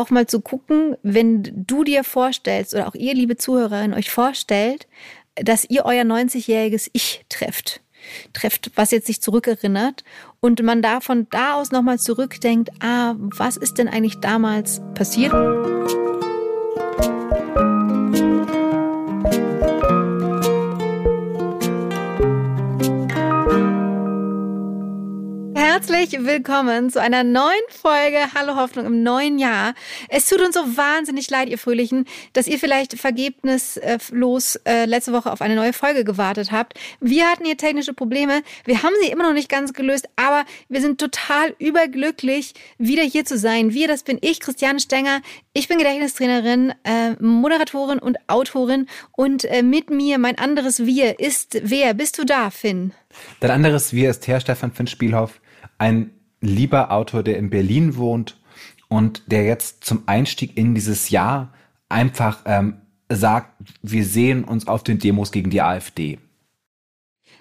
auch 0.00 0.10
mal 0.10 0.26
zu 0.26 0.40
gucken, 0.40 0.96
wenn 1.02 1.42
du 1.54 1.84
dir 1.84 2.04
vorstellst 2.04 2.74
oder 2.74 2.88
auch 2.88 2.94
ihr, 2.94 3.14
liebe 3.14 3.36
Zuhörerin, 3.36 3.94
euch 3.94 4.10
vorstellt, 4.10 4.88
dass 5.36 5.64
ihr 5.68 5.84
euer 5.84 6.02
90-jähriges 6.02 6.90
Ich 6.92 7.24
trefft 7.28 7.80
trefft, 8.32 8.70
was 8.76 8.90
jetzt 8.90 9.06
sich 9.06 9.20
zurückerinnert 9.20 10.04
und 10.40 10.62
man 10.62 10.82
da 10.82 11.00
von 11.00 11.26
da 11.30 11.54
aus 11.54 11.70
nochmal 11.70 11.98
zurückdenkt, 11.98 12.70
ah, 12.80 13.14
was 13.18 13.56
ist 13.56 13.78
denn 13.78 13.88
eigentlich 13.88 14.20
damals 14.20 14.80
passiert? 14.94 15.32
Herzlich 25.80 26.26
willkommen 26.26 26.90
zu 26.90 27.00
einer 27.00 27.24
neuen 27.24 27.54
Folge 27.70 28.18
Hallo 28.34 28.54
Hoffnung 28.54 28.84
im 28.84 29.02
neuen 29.02 29.38
Jahr. 29.38 29.72
Es 30.10 30.26
tut 30.26 30.42
uns 30.42 30.54
so 30.54 30.76
wahnsinnig 30.76 31.30
leid, 31.30 31.48
ihr 31.48 31.56
Fröhlichen, 31.56 32.04
dass 32.34 32.46
ihr 32.46 32.58
vielleicht 32.58 32.98
vergebnislos 32.98 34.56
äh, 34.66 34.84
letzte 34.84 35.14
Woche 35.14 35.32
auf 35.32 35.40
eine 35.40 35.54
neue 35.54 35.72
Folge 35.72 36.04
gewartet 36.04 36.52
habt. 36.52 36.74
Wir 37.00 37.26
hatten 37.30 37.46
hier 37.46 37.56
technische 37.56 37.94
Probleme. 37.94 38.42
Wir 38.66 38.82
haben 38.82 38.92
sie 39.00 39.10
immer 39.10 39.22
noch 39.22 39.32
nicht 39.32 39.48
ganz 39.48 39.72
gelöst, 39.72 40.06
aber 40.16 40.44
wir 40.68 40.82
sind 40.82 41.00
total 41.00 41.54
überglücklich, 41.58 42.52
wieder 42.76 43.02
hier 43.02 43.24
zu 43.24 43.38
sein. 43.38 43.72
Wir, 43.72 43.88
das 43.88 44.02
bin 44.02 44.18
ich, 44.20 44.40
Christiane 44.40 44.80
Stenger. 44.80 45.22
Ich 45.54 45.66
bin 45.66 45.78
Gedächtnistrainerin, 45.78 46.74
äh, 46.84 47.12
Moderatorin 47.20 48.00
und 48.00 48.18
Autorin 48.26 48.86
und 49.12 49.46
äh, 49.46 49.62
mit 49.62 49.88
mir 49.88 50.18
mein 50.18 50.36
anderes 50.36 50.84
Wir 50.84 51.20
ist 51.20 51.58
wer? 51.62 51.94
Bist 51.94 52.18
du 52.18 52.26
da, 52.26 52.50
Finn? 52.50 52.92
Dein 53.40 53.50
anderes 53.52 53.94
Wir 53.94 54.10
ist 54.10 54.28
Herr 54.28 54.40
Stefan 54.40 54.72
Finn 54.72 54.86
Spielhoff 54.86 55.40
ein 55.80 56.10
lieber 56.40 56.92
Autor, 56.92 57.22
der 57.22 57.38
in 57.38 57.50
Berlin 57.50 57.96
wohnt 57.96 58.38
und 58.88 59.22
der 59.26 59.44
jetzt 59.44 59.84
zum 59.84 60.02
Einstieg 60.06 60.56
in 60.56 60.74
dieses 60.74 61.10
Jahr 61.10 61.52
einfach 61.88 62.42
ähm, 62.44 62.80
sagt, 63.08 63.52
wir 63.82 64.04
sehen 64.04 64.44
uns 64.44 64.66
auf 64.66 64.84
den 64.84 64.98
Demos 64.98 65.32
gegen 65.32 65.50
die 65.50 65.62
AfD. 65.62 66.18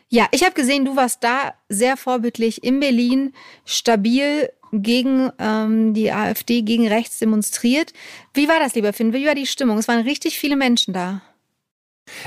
Ja, 0.07 0.27
ich 0.31 0.43
habe 0.43 0.55
gesehen, 0.55 0.85
du 0.85 0.95
warst 0.95 1.23
da 1.23 1.53
sehr 1.67 1.97
vorbildlich 1.97 2.63
in 2.63 2.79
Berlin, 2.79 3.33
stabil 3.65 4.49
gegen 4.71 5.31
ähm, 5.37 5.93
die 5.93 6.11
AfD, 6.11 6.61
gegen 6.61 6.87
rechts 6.87 7.19
demonstriert. 7.19 7.93
Wie 8.33 8.47
war 8.47 8.59
das, 8.59 8.73
lieber 8.73 8.93
Finn? 8.93 9.13
Wie 9.13 9.25
war 9.25 9.35
die 9.35 9.45
Stimmung? 9.45 9.77
Es 9.77 9.87
waren 9.87 10.01
richtig 10.01 10.39
viele 10.39 10.55
Menschen 10.55 10.93
da. 10.93 11.21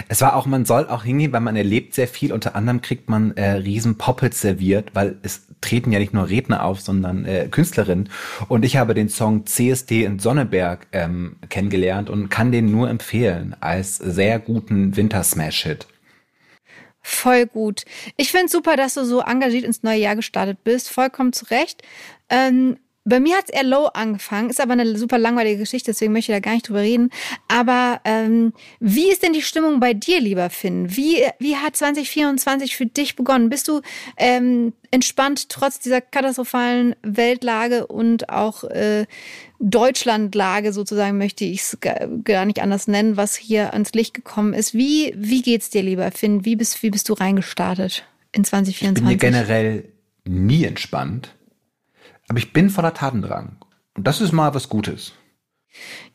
Es 0.09 0.21
war 0.21 0.37
auch, 0.37 0.47
man 0.47 0.65
soll 0.65 0.87
auch 0.89 1.05
hingehen, 1.05 1.33
weil 1.33 1.41
man 1.41 1.57
erlebt 1.57 1.95
sehr 1.95 2.09
viel. 2.09 2.33
Unter 2.33 2.55
anderem 2.55 2.81
kriegt 2.81 3.09
man 3.09 3.37
äh, 3.37 3.53
riesen 3.53 3.99
Poppets 3.99 4.41
serviert, 4.41 4.91
weil 4.95 5.17
es 5.23 5.47
treten 5.61 5.93
ja 5.93 5.99
nicht 5.99 6.13
nur 6.13 6.29
Redner 6.29 6.65
auf, 6.65 6.81
sondern 6.81 7.25
äh, 7.25 7.49
Künstlerinnen. 7.51 8.09
Und 8.49 8.65
ich 8.65 8.77
habe 8.77 8.95
den 8.95 9.09
Song 9.09 9.47
CSD 9.47 10.05
in 10.05 10.19
Sonneberg 10.19 10.87
ähm, 10.93 11.37
kennengelernt 11.49 12.11
und 12.11 12.29
kann 12.29 12.53
den 12.53 12.71
nur 12.71 12.91
empfehlen 12.91 13.57
als 13.61 13.97
sehr 13.97 14.39
guten 14.39 14.97
Wintersmash-Hit. 14.97 15.87
Voll 17.03 17.47
gut. 17.47 17.85
Ich 18.17 18.31
finde 18.31 18.49
super, 18.49 18.77
dass 18.77 18.95
du 18.95 19.05
so 19.05 19.21
engagiert 19.21 19.65
ins 19.65 19.83
neue 19.83 19.99
Jahr 19.99 20.15
gestartet 20.15 20.63
bist. 20.63 20.89
Vollkommen 20.89 21.33
zu 21.33 21.47
Recht. 21.47 21.83
Ähm, 22.29 22.79
bei 23.05 23.19
mir 23.19 23.36
hat 23.36 23.47
es 23.48 23.50
eher 23.50 23.64
low 23.64 23.86
angefangen, 23.86 24.48
ist 24.50 24.61
aber 24.61 24.75
eine 24.75 24.97
super 24.97 25.19
langweilige 25.19 25.58
Geschichte, 25.58 25.91
deswegen 25.91 26.12
möchte 26.12 26.31
ich 26.31 26.36
da 26.36 26.41
gar 26.41 26.53
nicht 26.53 26.69
drüber 26.69 26.83
reden. 26.83 27.11
Aber 27.48 28.00
ähm, 28.05 28.53
wie 28.78 29.11
ist 29.11 29.25
denn 29.25 29.33
die 29.33 29.42
Stimmung 29.42 29.81
bei 29.81 29.92
dir, 29.92 30.20
lieber 30.20 30.50
Finn? 30.50 30.97
Wie, 30.97 31.23
wie 31.41 31.56
hat 31.56 31.77
2024 31.77 32.77
für 32.77 32.86
dich 32.86 33.17
begonnen? 33.17 33.48
Bist 33.48 33.67
du 33.67 33.80
ähm, 34.17 34.73
entspannt 34.92 35.48
trotz 35.48 35.80
dieser 35.80 36.00
katastrophalen 36.00 36.95
Weltlage 37.03 37.89
und 37.89 38.28
auch 38.28 38.62
äh, 38.64 39.06
Deutschlandlage 39.58 40.73
sozusagen, 40.73 41.19
möchte 41.19 41.45
ich 41.45 41.61
es 41.61 41.78
gar 42.25 42.45
nicht 42.45 42.61
anders 42.61 42.86
nennen, 42.86 43.17
was 43.17 43.34
hier 43.34 43.73
ans 43.73 43.92
Licht 43.95 44.14
gekommen 44.14 44.55
ist. 44.55 44.75
Wie, 44.75 45.12
wie 45.17 45.42
geht's 45.42 45.70
dir, 45.70 45.83
lieber 45.83 46.11
Finn? 46.12 46.45
Wie 46.45 46.55
bist, 46.55 46.83
wie 46.84 46.91
bist 46.91 47.08
du 47.08 47.14
reingestartet 47.14 48.05
in 48.30 48.45
2024? 48.45 49.12
Ich 49.12 49.18
bin 49.18 49.33
hier 49.33 49.42
generell 49.42 49.89
nie 50.24 50.64
entspannt 50.64 51.35
aber 52.33 52.39
ich 52.39 52.55
bin 52.55 52.70
voller 52.70 52.95
Tatendrang. 52.95 53.59
Und 53.95 54.07
das 54.07 54.23
ist 54.23 54.33
mal 54.33 54.55
was 54.55 54.70
Gutes. 54.70 55.13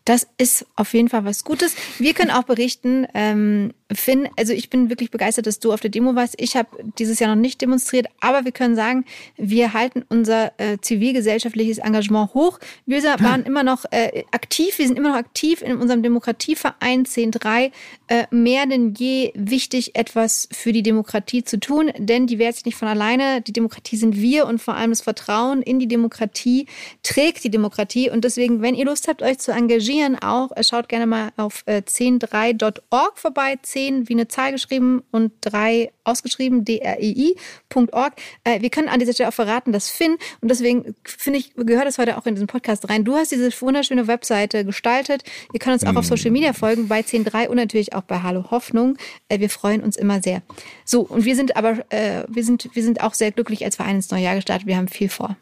Das 0.03 0.27
ist 0.39 0.65
auf 0.75 0.95
jeden 0.95 1.09
Fall 1.09 1.25
was 1.25 1.43
Gutes. 1.43 1.75
Wir 1.99 2.15
können 2.15 2.31
auch 2.31 2.41
berichten, 2.41 3.05
ähm, 3.13 3.71
Finn, 3.93 4.27
also 4.37 4.51
ich 4.51 4.69
bin 4.69 4.89
wirklich 4.89 5.11
begeistert, 5.11 5.47
dass 5.47 5.59
du 5.59 5.71
auf 5.71 5.79
der 5.79 5.89
Demo 5.89 6.13
warst. 6.13 6.35
Ich 6.37 6.57
habe 6.57 6.67
dieses 6.99 7.19
Jahr 7.19 7.33
noch 7.33 7.41
nicht 7.41 7.61
demonstriert, 7.61 8.07
aber 8.19 8.43
wir 8.43 8.51
können 8.51 8.75
sagen, 8.75 9.05
wir 9.37 9.73
halten 9.73 10.03
unser 10.09 10.51
äh, 10.59 10.77
zivilgesellschaftliches 10.81 11.77
Engagement 11.77 12.33
hoch. 12.33 12.59
Wir 12.85 13.01
waren 13.03 13.43
immer 13.43 13.63
noch 13.63 13.85
äh, 13.91 14.23
aktiv, 14.31 14.77
wir 14.77 14.87
sind 14.87 14.97
immer 14.97 15.09
noch 15.09 15.17
aktiv 15.17 15.61
in 15.61 15.77
unserem 15.77 16.03
Demokratieverein 16.03 17.05
10.3. 17.05 17.71
Äh, 18.09 18.25
mehr 18.29 18.65
denn 18.65 18.93
je 18.93 19.31
wichtig, 19.35 19.95
etwas 19.95 20.49
für 20.51 20.73
die 20.73 20.83
Demokratie 20.83 21.45
zu 21.45 21.57
tun, 21.57 21.91
denn 21.97 22.27
die 22.27 22.39
wehrt 22.39 22.55
sich 22.55 22.65
nicht 22.65 22.77
von 22.77 22.89
alleine. 22.89 23.41
Die 23.41 23.53
Demokratie 23.53 23.95
sind 23.95 24.17
wir 24.17 24.47
und 24.47 24.61
vor 24.61 24.75
allem 24.75 24.89
das 24.89 25.01
Vertrauen 25.01 25.61
in 25.61 25.79
die 25.79 25.87
Demokratie 25.87 26.67
trägt 27.03 27.45
die 27.45 27.51
Demokratie. 27.51 28.09
Und 28.09 28.25
deswegen, 28.25 28.61
wenn 28.61 28.75
ihr 28.75 28.85
Lust 28.85 29.07
habt, 29.07 29.21
euch 29.21 29.39
zu 29.39 29.51
engagieren, 29.51 30.17
auch. 30.19 30.51
Schaut 30.61 30.89
gerne 30.89 31.05
mal 31.05 31.29
auf 31.37 31.63
103.org 31.67 33.13
äh, 33.15 33.19
vorbei. 33.19 33.57
10 33.61 33.76
wie 33.77 34.13
eine 34.13 34.27
Zahl 34.27 34.51
geschrieben 34.51 35.03
und 35.11 35.31
3 35.41 35.91
ausgeschrieben, 36.03 36.65
drei.org. 36.65 38.13
Äh, 38.43 38.61
wir 38.61 38.69
können 38.69 38.87
an 38.87 38.99
dieser 38.99 39.13
Stelle 39.13 39.29
auch 39.29 39.33
verraten, 39.33 39.71
dass 39.71 39.89
Finn, 39.89 40.17
und 40.41 40.49
deswegen 40.49 40.95
finde 41.03 41.39
ich, 41.39 41.53
gehört 41.55 41.85
das 41.85 41.97
heute 41.97 42.17
auch 42.17 42.25
in 42.25 42.35
diesen 42.35 42.47
Podcast 42.47 42.89
rein. 42.89 43.03
Du 43.03 43.15
hast 43.15 43.31
diese 43.31 43.49
wunderschöne 43.61 44.07
Webseite 44.07 44.65
gestaltet. 44.65 45.23
Ihr 45.53 45.59
könnt 45.59 45.73
uns 45.73 45.83
auch 45.83 45.95
auf 45.95 46.05
mhm. 46.05 46.09
Social 46.09 46.31
Media 46.31 46.53
folgen, 46.53 46.87
bei 46.87 47.01
10.3 47.01 47.47
und 47.47 47.57
natürlich 47.57 47.93
auch 47.93 48.03
bei 48.03 48.21
Hallo 48.21 48.49
Hoffnung. 48.51 48.97
Äh, 49.29 49.39
wir 49.39 49.49
freuen 49.49 49.81
uns 49.83 49.95
immer 49.95 50.21
sehr. 50.21 50.41
So, 50.85 51.01
und 51.01 51.25
wir 51.25 51.35
sind 51.35 51.55
aber, 51.55 51.77
wir 51.89 52.43
sind, 52.43 52.69
wir 52.73 52.83
sind 52.83 53.01
auch 53.01 53.13
sehr 53.13 53.31
glücklich 53.31 53.63
als 53.63 53.75
Verein 53.75 53.97
ins 53.97 54.09
neue 54.09 54.23
Jahr 54.23 54.35
gestartet. 54.35 54.67
Wir 54.67 54.77
haben 54.77 54.87
viel 54.87 55.09
vor. 55.09 55.35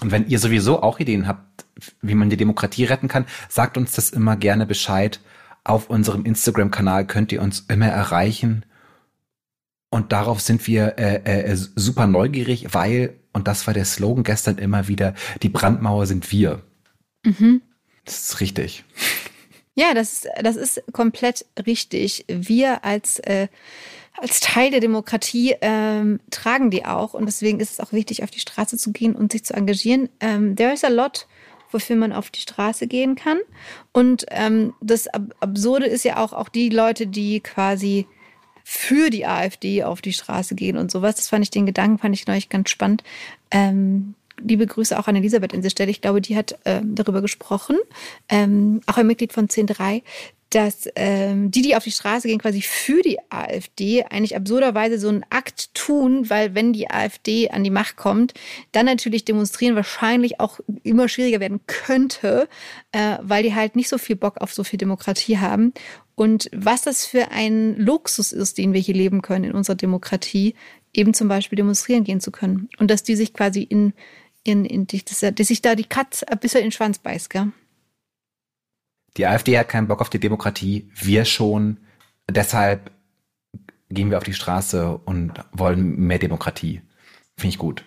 Und 0.00 0.10
wenn 0.10 0.28
ihr 0.28 0.38
sowieso 0.38 0.82
auch 0.82 0.98
Ideen 0.98 1.28
habt, 1.28 1.64
wie 2.02 2.14
man 2.14 2.30
die 2.30 2.36
Demokratie 2.36 2.84
retten 2.84 3.08
kann, 3.08 3.26
sagt 3.48 3.76
uns 3.76 3.92
das 3.92 4.10
immer 4.10 4.36
gerne 4.36 4.66
Bescheid. 4.66 5.20
Auf 5.64 5.90
unserem 5.90 6.24
Instagram-Kanal 6.24 7.06
könnt 7.06 7.32
ihr 7.32 7.42
uns 7.42 7.60
immer 7.68 7.88
erreichen. 7.88 8.64
Und 9.90 10.12
darauf 10.12 10.40
sind 10.40 10.66
wir 10.66 10.98
äh, 10.98 11.22
äh, 11.24 11.56
super 11.56 12.06
neugierig, 12.06 12.74
weil, 12.74 13.14
und 13.32 13.48
das 13.48 13.66
war 13.66 13.74
der 13.74 13.84
Slogan 13.84 14.24
gestern 14.24 14.58
immer 14.58 14.88
wieder, 14.88 15.14
die 15.42 15.48
Brandmauer 15.48 16.06
sind 16.06 16.30
wir. 16.32 16.62
Mhm. 17.24 17.62
Das 18.04 18.30
ist 18.30 18.40
richtig. 18.40 18.84
Ja, 19.74 19.94
das, 19.94 20.26
das 20.42 20.56
ist 20.56 20.82
komplett 20.92 21.46
richtig. 21.66 22.24
Wir 22.28 22.84
als 22.84 23.18
äh, 23.20 23.48
als 24.16 24.40
Teil 24.40 24.70
der 24.70 24.80
Demokratie 24.80 25.56
ähm, 25.60 26.20
tragen 26.30 26.70
die 26.70 26.84
auch. 26.84 27.14
Und 27.14 27.26
deswegen 27.26 27.60
ist 27.60 27.72
es 27.72 27.80
auch 27.80 27.92
wichtig, 27.92 28.22
auf 28.22 28.30
die 28.30 28.40
Straße 28.40 28.78
zu 28.78 28.92
gehen 28.92 29.14
und 29.14 29.32
sich 29.32 29.44
zu 29.44 29.54
engagieren. 29.54 30.08
Ähm, 30.20 30.56
there 30.56 30.72
is 30.72 30.84
a 30.84 30.88
lot, 30.88 31.26
wofür 31.74 31.96
man 31.96 32.12
auf 32.12 32.30
die 32.30 32.40
Straße 32.40 32.86
gehen 32.86 33.16
kann. 33.16 33.38
Und 33.92 34.24
ähm, 34.30 34.72
das 34.80 35.08
Ab 35.08 35.34
Absurde 35.40 35.86
ist 35.86 36.04
ja 36.04 36.16
auch, 36.16 36.32
auch 36.32 36.48
die 36.48 36.70
Leute, 36.70 37.06
die 37.06 37.40
quasi 37.40 38.06
für 38.62 39.10
die 39.10 39.26
AfD 39.26 39.84
auf 39.84 40.00
die 40.00 40.14
Straße 40.14 40.54
gehen 40.54 40.78
und 40.78 40.90
sowas. 40.90 41.16
Das 41.16 41.28
fand 41.28 41.44
ich 41.44 41.50
den 41.50 41.66
Gedanken, 41.66 41.98
fand 41.98 42.14
ich 42.14 42.26
neulich 42.26 42.48
ganz 42.48 42.70
spannend. 42.70 43.04
Ähm, 43.50 44.14
liebe 44.40 44.66
Grüße 44.66 44.98
auch 44.98 45.06
an 45.06 45.16
Elisabeth 45.16 45.52
in 45.52 45.60
dieser 45.60 45.70
Stelle. 45.70 45.90
Ich 45.90 46.00
glaube, 46.00 46.20
die 46.20 46.36
hat 46.36 46.58
äh, 46.64 46.80
darüber 46.82 47.20
gesprochen, 47.20 47.76
ähm, 48.28 48.80
auch 48.86 48.96
ein 48.96 49.06
Mitglied 49.06 49.32
von 49.32 49.48
10.3, 49.48 50.02
dass 50.54 50.88
ähm, 50.94 51.50
die, 51.50 51.62
die 51.62 51.74
auf 51.74 51.82
die 51.82 51.90
Straße 51.90 52.28
gehen, 52.28 52.38
quasi 52.38 52.62
für 52.62 53.02
die 53.02 53.18
AfD, 53.28 54.04
eigentlich 54.04 54.36
absurderweise 54.36 55.00
so 55.00 55.08
einen 55.08 55.24
Akt 55.28 55.74
tun, 55.74 56.30
weil 56.30 56.54
wenn 56.54 56.72
die 56.72 56.88
AfD 56.88 57.50
an 57.50 57.64
die 57.64 57.70
Macht 57.70 57.96
kommt, 57.96 58.34
dann 58.70 58.86
natürlich 58.86 59.24
demonstrieren 59.24 59.74
wahrscheinlich 59.74 60.38
auch 60.38 60.60
immer 60.84 61.08
schwieriger 61.08 61.40
werden 61.40 61.60
könnte, 61.66 62.48
äh, 62.92 63.18
weil 63.20 63.42
die 63.42 63.54
halt 63.54 63.74
nicht 63.74 63.88
so 63.88 63.98
viel 63.98 64.14
Bock 64.14 64.40
auf 64.40 64.54
so 64.54 64.62
viel 64.62 64.78
Demokratie 64.78 65.38
haben. 65.38 65.72
Und 66.14 66.48
was 66.54 66.82
das 66.82 67.04
für 67.04 67.32
ein 67.32 67.76
Luxus 67.76 68.30
ist, 68.30 68.56
den 68.56 68.72
wir 68.72 68.80
hier 68.80 68.94
leben 68.94 69.22
können 69.22 69.46
in 69.46 69.52
unserer 69.52 69.76
Demokratie, 69.76 70.54
eben 70.92 71.14
zum 71.14 71.26
Beispiel 71.26 71.56
demonstrieren 71.56 72.04
gehen 72.04 72.20
zu 72.20 72.30
können. 72.30 72.68
Und 72.78 72.92
dass 72.92 73.02
die 73.02 73.16
sich 73.16 73.34
quasi 73.34 73.62
in, 73.62 73.92
in, 74.44 74.64
in 74.64 74.86
dass, 74.86 75.34
dass 75.34 75.48
sich 75.48 75.62
da 75.62 75.74
die 75.74 75.82
Katze 75.82 76.28
ein 76.28 76.38
bisschen 76.38 76.60
in 76.60 76.66
den 76.66 76.72
Schwanz 76.72 77.00
beißt, 77.00 77.28
gell? 77.30 77.50
Die 79.16 79.26
AfD 79.26 79.58
hat 79.58 79.68
keinen 79.68 79.88
Bock 79.88 80.00
auf 80.00 80.10
die 80.10 80.20
Demokratie, 80.20 80.90
wir 80.94 81.24
schon. 81.24 81.78
Deshalb 82.28 82.90
gehen 83.90 84.10
wir 84.10 84.18
auf 84.18 84.24
die 84.24 84.34
Straße 84.34 84.98
und 85.04 85.34
wollen 85.52 85.96
mehr 85.96 86.18
Demokratie. 86.18 86.82
Finde 87.36 87.48
ich 87.48 87.58
gut. 87.58 87.84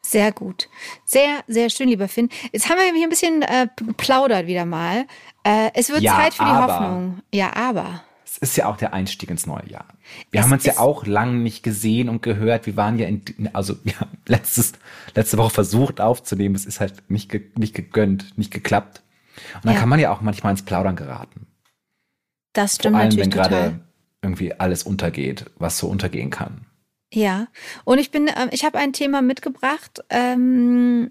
Sehr 0.00 0.30
gut. 0.32 0.68
Sehr, 1.04 1.42
sehr 1.48 1.68
schön, 1.68 1.88
lieber 1.88 2.06
Finn. 2.08 2.28
Jetzt 2.52 2.70
haben 2.70 2.78
wir 2.78 2.94
hier 2.94 3.06
ein 3.06 3.10
bisschen 3.10 3.42
äh, 3.42 3.66
plaudert 3.96 4.46
wieder 4.46 4.64
mal. 4.64 5.06
Äh, 5.42 5.70
es 5.74 5.90
wird 5.90 6.02
ja, 6.02 6.14
Zeit 6.14 6.34
für 6.34 6.44
die 6.44 6.50
Hoffnung. 6.50 7.22
Ja, 7.34 7.54
aber. 7.56 8.04
es 8.24 8.38
ist 8.38 8.56
ja 8.56 8.66
auch 8.68 8.76
der 8.76 8.92
Einstieg 8.94 9.30
ins 9.30 9.46
neue 9.46 9.68
Jahr. 9.68 9.86
Wir 10.30 10.40
Es 10.40 10.46
haben 10.46 10.52
uns 10.52 10.64
ja 10.64 10.78
auch 10.78 11.06
lang 11.06 11.42
nicht 11.42 11.64
gesehen 11.64 12.08
und 12.08 12.22
gehört. 12.22 12.66
Wir 12.66 12.76
waren 12.76 12.98
ja 12.98 13.08
in, 13.08 13.24
also 13.52 13.74
wir 13.82 13.98
haben 13.98 14.16
letztes, 14.26 14.74
letzte 15.16 15.38
Woche 15.38 15.50
versucht 15.50 16.00
aufzunehmen. 16.00 16.54
Es 16.54 16.66
ist 16.66 16.78
halt 16.78 17.10
nicht, 17.10 17.28
ge, 17.28 17.50
nicht 17.56 17.74
gegönnt, 17.74 18.38
nicht 18.38 18.52
geklappt. 18.52 19.02
Und 19.56 19.64
dann 19.66 19.74
Ja. 19.74 19.80
kann 19.80 19.88
man 19.88 20.00
ja 20.00 20.12
auch 20.12 20.20
manchmal 20.20 20.52
ins 20.52 20.62
Plaudern 20.62 20.96
geraten. 20.96 21.46
Das 22.52 22.72
Vor 22.72 22.80
stimmt 22.80 22.96
allem, 22.96 23.08
natürlich 23.08 23.24
wenn 23.26 23.30
gerade 23.30 23.80
irgendwie 24.22 24.54
alles 24.54 24.82
untergeht, 24.82 25.46
was 25.56 25.78
so 25.78 25.88
untergehen 25.88 26.30
kann. 26.30 26.66
Ja, 27.12 27.48
und 27.84 27.98
ich 27.98 28.10
bin, 28.10 28.28
ähm, 28.28 28.48
ich 28.50 28.64
habe 28.64 28.78
ein 28.78 28.92
Thema 28.92 29.22
mitgebracht. 29.22 30.02
Ähm, 30.10 31.10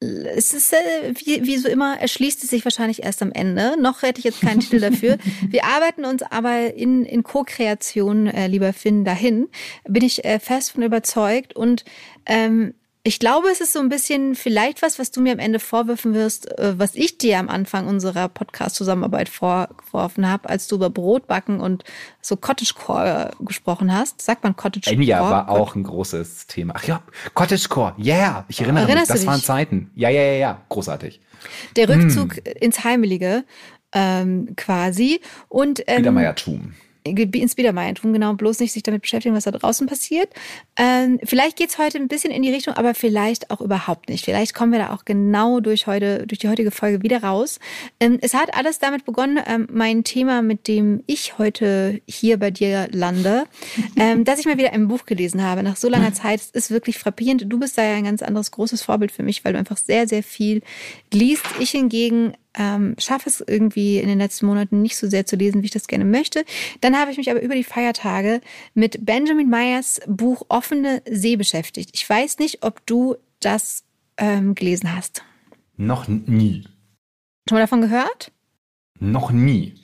es 0.00 0.52
ist 0.52 0.72
äh, 0.74 1.14
wie, 1.24 1.46
wie 1.46 1.56
so 1.56 1.68
immer, 1.68 1.98
erschließt 1.98 2.44
es 2.44 2.50
sich 2.50 2.64
wahrscheinlich 2.64 3.02
erst 3.02 3.22
am 3.22 3.32
Ende. 3.32 3.80
Noch 3.80 4.02
hätte 4.02 4.18
ich 4.18 4.24
jetzt 4.24 4.42
keinen 4.42 4.60
Titel 4.60 4.78
dafür. 4.78 5.16
Wir 5.48 5.64
arbeiten 5.64 6.04
uns 6.04 6.22
aber 6.22 6.74
in, 6.74 7.04
in 7.06 7.22
Co-Kreation, 7.22 8.26
äh, 8.26 8.46
lieber 8.46 8.72
Finn, 8.74 9.04
dahin. 9.04 9.48
Bin 9.88 10.04
ich 10.04 10.24
äh, 10.24 10.38
fest 10.38 10.72
von 10.72 10.82
überzeugt. 10.82 11.56
Und 11.56 11.84
ähm, 12.26 12.74
ich 13.06 13.20
glaube, 13.20 13.48
es 13.50 13.60
ist 13.60 13.72
so 13.72 13.78
ein 13.78 13.88
bisschen 13.88 14.34
vielleicht 14.34 14.82
was, 14.82 14.98
was 14.98 15.12
du 15.12 15.20
mir 15.20 15.32
am 15.32 15.38
Ende 15.38 15.60
vorwürfen 15.60 16.12
wirst, 16.12 16.58
äh, 16.58 16.76
was 16.76 16.96
ich 16.96 17.18
dir 17.18 17.38
am 17.38 17.48
Anfang 17.48 17.86
unserer 17.86 18.28
Podcast-Zusammenarbeit 18.28 19.28
vorgeworfen 19.28 20.28
habe, 20.28 20.48
als 20.48 20.66
du 20.66 20.74
über 20.74 20.90
Brotbacken 20.90 21.60
und 21.60 21.84
so 22.20 22.36
Cottagecore 22.36 23.30
gesprochen 23.38 23.94
hast. 23.94 24.22
Sagt 24.22 24.42
man 24.42 24.56
Cottagecore? 24.56 24.96
Enya 24.96 25.20
war 25.20 25.48
auch 25.48 25.76
ein 25.76 25.84
großes 25.84 26.48
Thema. 26.48 26.74
Ach 26.76 26.82
ja, 26.82 27.02
Cottagecore, 27.34 27.94
yeah, 27.96 28.44
ich 28.48 28.60
erinnere 28.60 28.82
Erinnerst 28.86 29.12
mich, 29.12 29.20
das 29.20 29.26
waren? 29.26 29.40
Zeiten. 29.40 29.92
Ja, 29.94 30.08
ja, 30.08 30.22
ja, 30.22 30.38
ja, 30.38 30.62
großartig. 30.68 31.20
Der 31.76 31.86
Hm. 31.86 32.00
Rückzug 32.00 32.44
ins 32.60 32.82
Heimelige 32.82 33.44
ähm, 33.92 34.54
quasi 34.56 35.20
und 35.48 35.80
ähm, 35.86 35.98
Biedermeiertum. 35.98 36.74
Ins 37.06 37.54
Biedermeiertum, 37.54 38.12
genau, 38.12 38.34
bloß 38.34 38.60
nicht 38.60 38.72
sich 38.72 38.82
damit 38.82 39.02
beschäftigen, 39.02 39.34
was 39.34 39.44
da 39.44 39.50
draußen 39.50 39.86
passiert. 39.86 40.28
Ähm, 40.76 41.18
vielleicht 41.24 41.56
geht's 41.56 41.78
heute 41.78 41.98
ein 41.98 42.08
bisschen 42.08 42.30
in 42.30 42.42
die 42.42 42.50
Richtung, 42.50 42.74
aber 42.74 42.94
vielleicht 42.94 43.50
auch 43.50 43.60
überhaupt 43.60 44.08
nicht. 44.08 44.24
Vielleicht 44.24 44.54
kommen 44.54 44.72
wir 44.72 44.78
da 44.78 44.92
auch 44.92 45.04
genau 45.04 45.60
durch 45.60 45.86
heute, 45.86 46.26
durch 46.26 46.38
die 46.38 46.48
heutige 46.48 46.70
Folge 46.70 47.02
wieder 47.02 47.22
raus. 47.22 47.58
Ähm, 48.00 48.18
es 48.20 48.34
hat 48.34 48.54
alles 48.54 48.78
damit 48.78 49.04
begonnen, 49.04 49.38
ähm, 49.46 49.66
mein 49.70 50.04
Thema, 50.04 50.42
mit 50.42 50.68
dem 50.68 51.02
ich 51.06 51.38
heute 51.38 52.00
hier 52.06 52.38
bei 52.38 52.50
dir 52.50 52.88
lande, 52.90 53.44
ähm, 53.96 54.24
dass 54.24 54.38
ich 54.38 54.46
mal 54.46 54.58
wieder 54.58 54.72
ein 54.72 54.88
Buch 54.88 55.04
gelesen 55.06 55.42
habe 55.42 55.62
nach 55.62 55.76
so 55.76 55.88
langer 55.88 56.12
Zeit. 56.12 56.40
Es 56.40 56.50
ist 56.50 56.70
wirklich 56.70 56.98
frappierend. 56.98 57.44
Du 57.46 57.58
bist 57.58 57.78
da 57.78 57.84
ja 57.84 57.94
ein 57.94 58.04
ganz 58.04 58.22
anderes 58.22 58.50
großes 58.50 58.82
Vorbild 58.82 59.12
für 59.12 59.22
mich, 59.22 59.44
weil 59.44 59.52
du 59.52 59.58
einfach 59.58 59.76
sehr, 59.76 60.08
sehr 60.08 60.22
viel 60.22 60.62
liest. 61.12 61.44
Ich 61.58 61.70
hingegen 61.70 62.34
ähm, 62.56 62.96
schaffe 62.98 63.28
es 63.28 63.44
irgendwie 63.46 63.98
in 63.98 64.08
den 64.08 64.18
letzten 64.18 64.46
Monaten 64.46 64.82
nicht 64.82 64.96
so 64.96 65.06
sehr 65.06 65.26
zu 65.26 65.36
lesen, 65.36 65.62
wie 65.62 65.66
ich 65.66 65.72
das 65.72 65.88
gerne 65.88 66.04
möchte. 66.04 66.44
Dann 66.80 66.96
habe 66.96 67.10
ich 67.10 67.18
mich 67.18 67.30
aber 67.30 67.42
über 67.42 67.54
die 67.54 67.64
Feiertage 67.64 68.40
mit 68.74 69.04
Benjamin 69.04 69.48
Meyers 69.48 70.00
Buch 70.06 70.42
Offene 70.48 71.02
See 71.08 71.36
beschäftigt. 71.36 71.90
Ich 71.92 72.08
weiß 72.08 72.38
nicht, 72.38 72.62
ob 72.62 72.84
du 72.86 73.16
das 73.40 73.84
ähm, 74.16 74.54
gelesen 74.54 74.94
hast. 74.94 75.22
Noch 75.76 76.08
nie. 76.08 76.64
Schon 77.48 77.56
mal 77.56 77.62
davon 77.62 77.82
gehört? 77.82 78.32
Noch 78.98 79.30
nie. 79.30 79.74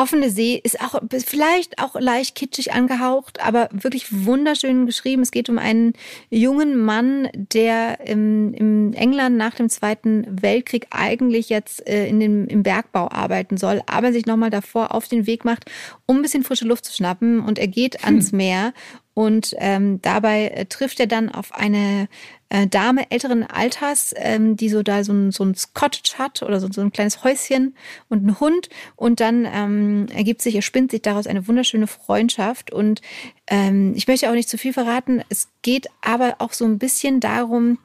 Offene 0.00 0.30
See 0.30 0.58
ist 0.62 0.80
auch 0.80 0.98
vielleicht 1.26 1.78
auch 1.78 1.94
leicht 2.00 2.34
kitschig 2.34 2.72
angehaucht, 2.72 3.44
aber 3.44 3.68
wirklich 3.70 4.24
wunderschön 4.24 4.86
geschrieben. 4.86 5.20
Es 5.20 5.30
geht 5.30 5.50
um 5.50 5.58
einen 5.58 5.92
jungen 6.30 6.82
Mann, 6.82 7.28
der 7.34 8.00
im, 8.06 8.54
im 8.54 8.94
England 8.94 9.36
nach 9.36 9.56
dem 9.56 9.68
Zweiten 9.68 10.24
Weltkrieg 10.40 10.86
eigentlich 10.88 11.50
jetzt 11.50 11.86
äh, 11.86 12.06
in 12.06 12.18
dem, 12.18 12.48
im 12.48 12.62
Bergbau 12.62 13.10
arbeiten 13.10 13.58
soll, 13.58 13.82
aber 13.84 14.14
sich 14.14 14.24
nochmal 14.24 14.48
davor 14.48 14.94
auf 14.94 15.06
den 15.06 15.26
Weg 15.26 15.44
macht, 15.44 15.66
um 16.06 16.16
ein 16.16 16.22
bisschen 16.22 16.44
frische 16.44 16.64
Luft 16.64 16.86
zu 16.86 16.94
schnappen. 16.94 17.40
Und 17.40 17.58
er 17.58 17.68
geht 17.68 18.02
ans 18.02 18.32
Meer 18.32 18.72
und 19.14 19.54
ähm, 19.58 20.00
dabei 20.02 20.48
äh, 20.48 20.66
trifft 20.66 21.00
er 21.00 21.06
dann 21.06 21.28
auf 21.30 21.54
eine 21.54 22.08
äh, 22.48 22.66
Dame 22.66 23.10
älteren 23.10 23.42
Alters, 23.42 24.14
ähm, 24.16 24.56
die 24.56 24.68
so 24.68 24.82
da 24.82 25.04
so 25.04 25.12
ein, 25.12 25.32
so 25.32 25.44
ein 25.44 25.54
Cottage 25.74 26.18
hat 26.18 26.42
oder 26.42 26.60
so, 26.60 26.68
so 26.70 26.80
ein 26.80 26.92
kleines 26.92 27.24
Häuschen 27.24 27.74
und 28.08 28.18
einen 28.18 28.38
Hund. 28.40 28.68
Und 28.96 29.20
dann 29.20 29.46
ähm, 29.52 30.06
ergibt 30.14 30.42
sich, 30.42 30.54
erspinnt 30.54 30.90
sich 30.90 31.02
daraus 31.02 31.26
eine 31.26 31.48
wunderschöne 31.48 31.86
Freundschaft. 31.86 32.72
Und 32.72 33.02
ähm, 33.48 33.94
ich 33.96 34.06
möchte 34.06 34.28
auch 34.28 34.34
nicht 34.34 34.48
zu 34.48 34.58
viel 34.58 34.72
verraten. 34.72 35.22
Es 35.28 35.48
geht 35.62 35.88
aber 36.02 36.36
auch 36.38 36.52
so 36.52 36.64
ein 36.64 36.78
bisschen 36.78 37.20
darum, 37.20 37.78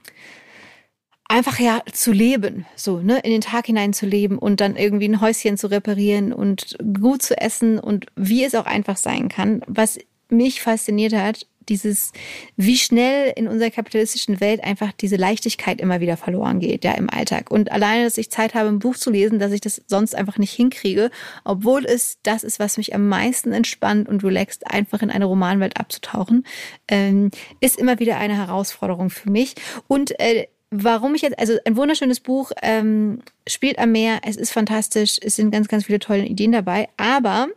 einfach 1.28 1.60
ja 1.60 1.82
zu 1.92 2.12
leben, 2.12 2.68
so, 2.76 3.00
ne, 3.00 3.20
in 3.20 3.32
den 3.32 3.42
Tag 3.42 3.66
hinein 3.66 3.94
zu 3.94 4.06
leben 4.06 4.38
und 4.38 4.62
dann 4.62 4.76
irgendwie 4.76 5.08
ein 5.08 5.22
Häuschen 5.22 5.58
zu 5.58 5.68
reparieren 5.68 6.32
und 6.32 6.78
gut 7.00 7.24
zu 7.24 7.36
essen 7.36 7.80
und 7.80 8.06
wie 8.16 8.44
es 8.44 8.54
auch 8.54 8.68
einfach 8.68 8.98
sein 8.98 9.28
kann. 9.28 9.62
Was 9.66 9.98
mich 10.30 10.62
fasziniert 10.62 11.14
hat, 11.14 11.46
dieses, 11.70 12.12
wie 12.56 12.78
schnell 12.78 13.34
in 13.36 13.48
unserer 13.48 13.72
kapitalistischen 13.72 14.40
Welt 14.40 14.64
einfach 14.64 14.92
diese 14.94 15.16
Leichtigkeit 15.16 15.82
immer 15.82 16.00
wieder 16.00 16.18
verloren 16.18 16.60
geht, 16.60 16.84
ja, 16.84 16.92
im 16.94 17.10
Alltag. 17.10 17.52
Und 17.52 17.72
alleine, 17.72 18.04
dass 18.04 18.18
ich 18.18 18.30
Zeit 18.30 18.54
habe, 18.54 18.70
ein 18.70 18.80
Buch 18.80 18.96
zu 18.96 19.10
lesen, 19.10 19.40
dass 19.40 19.52
ich 19.52 19.62
das 19.62 19.82
sonst 19.88 20.16
einfach 20.16 20.38
nicht 20.38 20.52
hinkriege, 20.52 21.10
obwohl 21.44 21.86
es 21.86 22.20
das 22.24 22.44
ist, 22.44 22.60
was 22.60 22.78
mich 22.78 22.94
am 22.94 23.08
meisten 23.08 23.52
entspannt 23.52 24.08
und 24.08 24.24
relaxt, 24.24 24.72
einfach 24.72 25.02
in 25.02 25.10
eine 25.10 25.26
Romanwelt 25.26 25.78
abzutauchen, 25.78 26.46
ähm, 26.88 27.32
ist 27.60 27.78
immer 27.78 28.00
wieder 28.00 28.18
eine 28.18 28.36
Herausforderung 28.36 29.10
für 29.10 29.30
mich. 29.30 29.56
Und 29.88 30.20
äh, 30.20 30.48
warum 30.72 31.16
ich 31.16 31.22
jetzt, 31.22 31.40
also 31.40 31.58
ein 31.66 31.78
wunderschönes 31.78 32.20
Buch, 32.20 32.52
ähm, 32.62 33.22
spielt 33.48 33.80
am 33.80 33.92
Meer, 33.92 34.20
es 34.24 34.36
ist 34.36 34.52
fantastisch, 34.52 35.18
es 35.22 35.36
sind 35.36 35.52
ganz, 35.52 35.68
ganz 35.68 35.86
viele 35.86 36.00
tolle 36.00 36.26
Ideen 36.26 36.52
dabei, 36.52 36.90
aber 36.98 37.48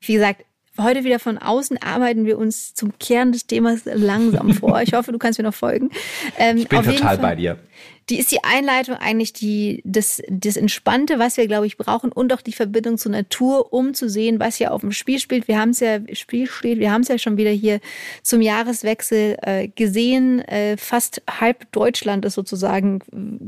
wie 0.00 0.14
gesagt, 0.14 0.44
heute 0.78 1.04
wieder 1.04 1.18
von 1.18 1.38
außen 1.38 1.82
arbeiten 1.82 2.24
wir 2.24 2.38
uns 2.38 2.74
zum 2.74 2.98
Kern 2.98 3.32
des 3.32 3.46
Themas 3.46 3.82
langsam 3.84 4.54
vor. 4.54 4.80
Ich 4.82 4.94
hoffe, 4.94 5.12
du 5.12 5.18
kannst 5.18 5.38
mir 5.38 5.44
noch 5.44 5.54
folgen. 5.54 5.90
Ähm, 6.38 6.56
Ich 6.58 6.68
bin 6.68 6.82
total 6.82 6.96
Fall- 6.98 7.18
bei 7.18 7.36
dir. 7.36 7.58
die 8.08 8.18
ist 8.18 8.32
die 8.32 8.42
Einleitung 8.42 8.96
eigentlich 8.96 9.32
die, 9.32 9.82
das, 9.84 10.22
das 10.28 10.56
Entspannte, 10.56 11.18
was 11.18 11.36
wir, 11.36 11.46
glaube 11.46 11.66
ich, 11.66 11.76
brauchen 11.76 12.10
und 12.10 12.32
auch 12.32 12.40
die 12.40 12.52
Verbindung 12.52 12.96
zur 12.98 13.12
Natur, 13.12 13.72
um 13.72 13.94
zu 13.94 14.08
sehen, 14.08 14.40
was 14.40 14.56
hier 14.56 14.72
auf 14.72 14.80
dem 14.80 14.92
Spiel 14.92 15.18
spielt. 15.18 15.46
Wir 15.46 15.58
haben 15.60 15.70
es 15.70 15.80
ja, 15.80 15.98
Spiel 16.14 16.46
steht, 16.48 16.78
wir 16.78 16.90
haben 16.90 17.02
es 17.02 17.08
ja 17.08 17.18
schon 17.18 17.36
wieder 17.36 17.50
hier 17.50 17.78
zum 18.22 18.40
Jahreswechsel 18.40 19.36
äh, 19.42 19.68
gesehen. 19.68 20.40
Äh, 20.40 20.76
fast 20.78 21.22
halb 21.28 21.70
Deutschland 21.72 22.24
ist 22.24 22.34
sozusagen 22.34 23.00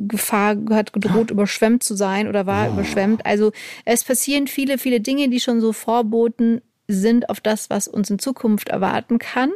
Gefahr, 0.09 0.57
hat 0.71 0.93
gedroht, 0.93 1.31
überschwemmt 1.31 1.83
zu 1.83 1.95
sein 1.97 2.29
oder 2.29 2.47
war 2.47 2.69
überschwemmt. 2.69 3.25
Also 3.27 3.53
es 3.85 4.05
passieren 4.05 4.47
viele, 4.47 4.79
viele 4.79 5.01
Dinge, 5.01 5.29
die 5.31 5.41
schon 5.41 5.61
so 5.61 5.73
vorboten 5.73 6.61
sind 6.89 7.31
auf 7.31 7.41
das, 7.41 7.71
was 7.71 7.89
uns 7.89 8.11
in 8.11 8.19
Zukunft 8.19 8.69
erwarten 8.69 9.19
kann. 9.19 9.53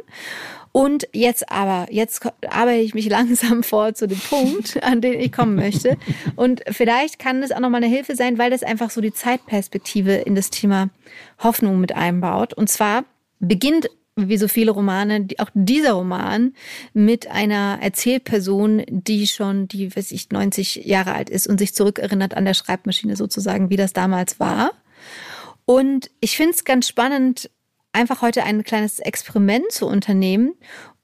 Und 0.71 1.07
jetzt 1.13 1.51
aber, 1.51 1.87
jetzt 1.91 2.25
arbeite 2.47 2.81
ich 2.81 2.93
mich 2.93 3.09
langsam 3.09 3.63
vor 3.63 3.93
zu 3.93 4.07
dem 4.07 4.19
Punkt, 4.19 4.81
an 4.83 5.01
den 5.01 5.19
ich 5.19 5.31
kommen 5.31 5.55
möchte. 5.55 5.97
Und 6.35 6.61
vielleicht 6.69 7.19
kann 7.19 7.41
das 7.41 7.51
auch 7.51 7.59
nochmal 7.59 7.83
eine 7.83 7.93
Hilfe 7.93 8.15
sein, 8.15 8.37
weil 8.37 8.51
das 8.51 8.63
einfach 8.63 8.89
so 8.89 9.01
die 9.01 9.13
Zeitperspektive 9.13 10.13
in 10.13 10.35
das 10.35 10.49
Thema 10.49 10.89
Hoffnung 11.39 11.79
mit 11.79 11.95
einbaut. 11.95 12.53
Und 12.53 12.69
zwar 12.69 13.05
beginnt 13.39 13.89
wie 14.15 14.37
so 14.37 14.49
viele 14.49 14.71
Romane, 14.71 15.27
auch 15.37 15.49
dieser 15.53 15.93
Roman 15.93 16.53
mit 16.93 17.31
einer 17.31 17.79
Erzählperson, 17.81 18.83
die 18.89 19.27
schon, 19.27 19.69
die, 19.69 19.95
weiß 19.95 20.11
ich, 20.11 20.29
90 20.29 20.83
Jahre 20.85 21.13
alt 21.13 21.29
ist 21.29 21.47
und 21.47 21.57
sich 21.57 21.73
zurückerinnert 21.73 22.35
an 22.35 22.43
der 22.43 22.53
Schreibmaschine 22.53 23.15
sozusagen, 23.15 23.69
wie 23.69 23.77
das 23.77 23.93
damals 23.93 24.39
war. 24.39 24.71
Und 25.69 26.09
ich 26.19 26.35
finde 26.35 26.53
es 26.53 26.63
ganz 26.63 26.87
spannend, 26.87 27.51
einfach 27.91 28.23
heute 28.23 28.43
ein 28.43 28.63
kleines 28.63 28.97
Experiment 28.97 29.71
zu 29.71 29.85
unternehmen 29.85 30.55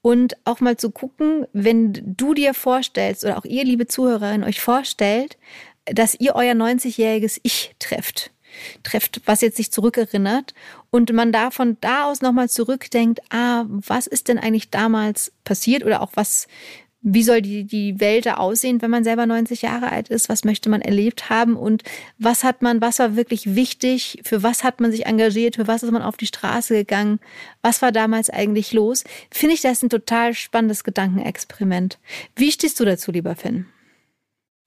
und 0.02 0.38
auch 0.44 0.60
mal 0.60 0.76
zu 0.76 0.90
gucken, 0.90 1.46
wenn 1.54 1.94
du 1.94 2.34
dir 2.34 2.56
vorstellst 2.56 3.24
oder 3.24 3.38
auch 3.38 3.46
ihr, 3.46 3.64
liebe 3.64 3.86
Zuhörerin, 3.86 4.44
euch 4.44 4.60
vorstellt, 4.62 5.38
dass 5.86 6.20
ihr 6.20 6.34
euer 6.34 6.56
90-jähriges 6.56 7.40
Ich 7.44 7.76
trefft. 7.78 8.32
Trefft, 8.82 9.22
was 9.26 9.42
jetzt 9.42 9.58
sich 9.58 9.72
zurückerinnert 9.72 10.56
und 10.90 11.14
man 11.14 11.32
da 11.32 11.52
von 11.52 11.78
da 11.80 12.06
aus 12.06 12.24
nochmal 12.24 12.50
zurückdenkt, 12.50 13.20
ah, 13.30 13.66
was 13.68 14.08
ist 14.08 14.30
denn 14.30 14.40
eigentlich 14.40 14.72
damals 14.72 15.32
passiert 15.44 15.84
oder 15.84 16.02
auch 16.02 16.14
was, 16.16 16.48
wie 17.08 17.22
soll 17.22 17.44
die, 17.44 17.66
die 17.66 18.00
Welt 18.00 18.26
da 18.26 18.38
aussehen, 18.38 18.82
wenn 18.82 18.90
man 18.90 19.04
selber 19.04 19.28
90 19.28 19.62
Jahre 19.62 19.92
alt 19.92 20.10
ist? 20.10 20.28
Was 20.28 20.44
möchte 20.44 20.70
man 20.70 20.82
erlebt 20.82 21.30
haben? 21.30 21.56
Und 21.56 21.84
was 22.18 22.44
hat 22.44 22.64
man, 22.64 22.82
was 22.82 22.98
war 22.98 23.16
wirklich 23.16 23.54
wichtig? 23.54 24.22
Für 24.24 24.42
was 24.42 24.64
hat 24.64 24.82
man 24.82 24.92
sich 24.92 25.06
engagiert? 25.06 25.58
Für 25.58 25.68
was 25.68 25.84
ist 25.84 25.92
man 25.92 26.02
auf 26.02 26.18
die 26.18 26.26
Straße 26.26 26.74
gegangen? 26.74 27.20
Was 27.62 27.84
war 27.84 27.92
damals 27.92 28.32
eigentlich 28.32 28.74
los? 28.74 29.04
Finde 29.30 29.54
ich 29.54 29.62
das 29.62 29.84
ein 29.84 29.90
total 29.90 30.34
spannendes 30.34 30.84
Gedankenexperiment. 30.84 32.00
Wie 32.36 32.52
stehst 32.52 32.80
du 32.80 32.86
dazu, 32.86 33.12
lieber 33.12 33.36
Finn? 33.36 33.68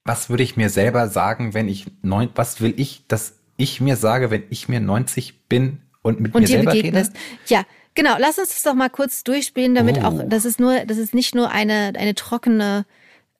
Was 0.05 0.29
würde 0.29 0.43
ich 0.43 0.55
mir 0.55 0.69
selber 0.69 1.09
sagen, 1.09 1.53
wenn 1.53 1.67
ich 1.67 1.87
neun, 2.03 2.29
was 2.35 2.61
will 2.61 2.73
ich, 2.77 3.03
dass 3.09 3.33
ich 3.57 3.81
mir 3.81 3.97
sage, 3.97 4.31
wenn 4.31 4.43
ich 4.49 4.69
mir 4.69 4.79
90 4.79 5.47
bin 5.49 5.79
und 6.03 6.21
mit 6.21 6.33
Und 6.33 6.43
mir 6.43 6.47
dir 6.47 6.53
selber 6.53 6.71
begegnest. 6.71 7.11
rede? 7.11 7.19
Ja, 7.47 7.65
genau. 7.95 8.15
Lass 8.19 8.37
uns 8.39 8.49
das 8.49 8.63
doch 8.63 8.73
mal 8.73 8.89
kurz 8.89 9.23
durchspielen, 9.23 9.75
damit 9.75 9.97
Oh. 9.99 10.01
auch, 10.01 10.23
dass 10.27 10.45
es 10.45 10.59
nur, 10.59 10.85
dass 10.85 10.97
es 10.97 11.13
nicht 11.13 11.35
nur 11.35 11.51
eine, 11.51 11.93
eine 11.97 12.15
trockene 12.15 12.85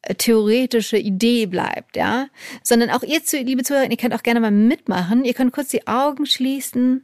äh, 0.02 0.16
theoretische 0.16 0.98
Idee 0.98 1.46
bleibt, 1.46 1.98
ja, 1.98 2.28
sondern 2.64 2.90
auch 2.90 3.04
ihr, 3.04 3.22
liebe 3.44 3.64
Zuhörer, 3.64 3.90
ihr 3.90 3.98
könnt 3.98 4.14
auch 4.14 4.24
gerne 4.24 4.40
mal 4.40 4.52
mitmachen. 4.52 5.26
Ihr 5.26 5.34
könnt 5.34 5.54
kurz 5.54 5.70
die 5.70 5.88
Augen 5.88 6.26
schließen 6.26 7.04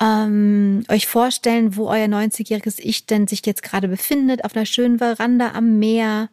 ähm, 0.00 0.84
euch 0.90 1.06
vorstellen, 1.06 1.76
wo 1.76 1.88
euer 1.88 2.06
90-jähriges 2.06 2.78
Ich 2.78 3.06
denn 3.06 3.26
sich 3.28 3.44
jetzt 3.46 3.62
gerade 3.62 3.88
befindet, 3.88 4.44
auf 4.44 4.56
einer 4.56 4.66
schönen 4.66 4.98
Veranda 4.98 5.52
am 5.52 5.78
Meer. 5.78 6.28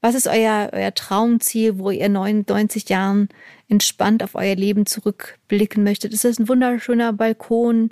Was 0.00 0.16
ist 0.16 0.26
euer, 0.26 0.70
euer 0.72 0.92
Traumziel, 0.92 1.78
wo 1.78 1.90
ihr 1.90 2.08
99 2.08 2.88
Jahren 2.88 3.28
entspannt 3.68 4.24
auf 4.24 4.34
euer 4.34 4.56
Leben 4.56 4.86
zurückblicken 4.86 5.84
möchtet? 5.84 6.12
Ist 6.12 6.24
das 6.24 6.40
ein 6.40 6.48
wunderschöner 6.48 7.12
Balkon 7.12 7.90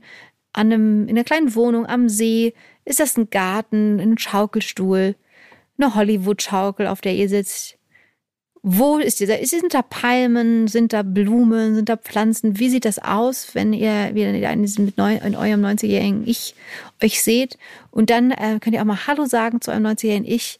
an 0.52 0.72
einem, 0.72 1.08
in 1.08 1.16
einer 1.16 1.24
kleinen 1.24 1.54
Wohnung 1.54 1.86
am 1.86 2.08
See? 2.08 2.54
Ist 2.84 3.00
das 3.00 3.16
ein 3.16 3.30
Garten, 3.30 4.00
ein 4.00 4.18
Schaukelstuhl, 4.18 5.14
eine 5.78 5.94
Hollywood-Schaukel, 5.94 6.86
auf 6.86 7.00
der 7.00 7.14
ihr 7.14 7.28
sitzt? 7.28 7.78
Wo 8.62 8.98
ist 8.98 9.20
dieser? 9.20 9.42
Sind 9.46 9.72
da 9.72 9.80
Palmen? 9.80 10.68
Sind 10.68 10.92
da 10.92 11.02
Blumen? 11.02 11.74
Sind 11.74 11.88
da 11.88 11.96
Pflanzen? 11.96 12.58
Wie 12.58 12.68
sieht 12.68 12.84
das 12.84 12.98
aus, 12.98 13.54
wenn 13.54 13.72
ihr 13.72 14.14
wieder 14.14 14.52
in, 14.52 14.62
diesem, 14.62 14.92
in 14.96 15.36
eurem 15.36 15.64
90-jährigen 15.64 16.26
Ich 16.26 16.54
euch 17.02 17.22
seht? 17.22 17.56
Und 17.90 18.10
dann 18.10 18.32
äh, 18.32 18.58
könnt 18.60 18.74
ihr 18.74 18.82
auch 18.82 18.86
mal 18.86 19.06
Hallo 19.06 19.24
sagen 19.24 19.62
zu 19.62 19.70
eurem 19.70 19.86
90-jährigen 19.86 20.26
Ich 20.26 20.58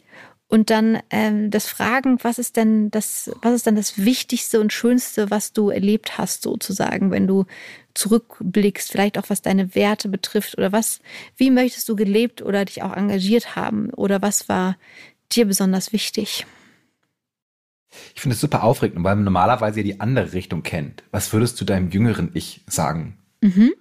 und 0.50 0.68
dann 0.70 0.98
ähm, 1.10 1.52
das 1.52 1.66
Fragen, 1.66 2.18
was 2.22 2.40
ist 2.40 2.56
denn 2.56 2.90
das, 2.90 3.30
was 3.40 3.54
ist 3.54 3.68
dann 3.68 3.76
das 3.76 4.04
Wichtigste 4.04 4.60
und 4.60 4.72
Schönste, 4.72 5.30
was 5.30 5.52
du 5.52 5.70
erlebt 5.70 6.18
hast, 6.18 6.42
sozusagen, 6.42 7.12
wenn 7.12 7.28
du 7.28 7.46
zurückblickst, 7.94 8.90
vielleicht 8.90 9.16
auch 9.16 9.30
was 9.30 9.42
deine 9.42 9.76
Werte 9.76 10.08
betrifft 10.08 10.58
oder 10.58 10.72
was, 10.72 10.98
wie 11.36 11.52
möchtest 11.52 11.88
du 11.88 11.94
gelebt 11.94 12.42
oder 12.42 12.64
dich 12.64 12.82
auch 12.82 12.96
engagiert 12.96 13.54
haben 13.54 13.90
oder 13.90 14.22
was 14.22 14.48
war 14.48 14.76
dir 15.30 15.46
besonders 15.46 15.92
wichtig? 15.92 16.46
Ich 18.16 18.20
finde 18.20 18.34
es 18.34 18.40
super 18.40 18.64
aufregend, 18.64 19.04
weil 19.04 19.14
man 19.14 19.24
normalerweise 19.24 19.80
ja 19.80 19.84
die 19.84 20.00
andere 20.00 20.32
Richtung 20.32 20.64
kennt. 20.64 21.04
Was 21.12 21.32
würdest 21.32 21.60
du 21.60 21.64
deinem 21.64 21.90
jüngeren 21.90 22.32
Ich 22.34 22.64
sagen? 22.66 23.18
Mhm. 23.40 23.72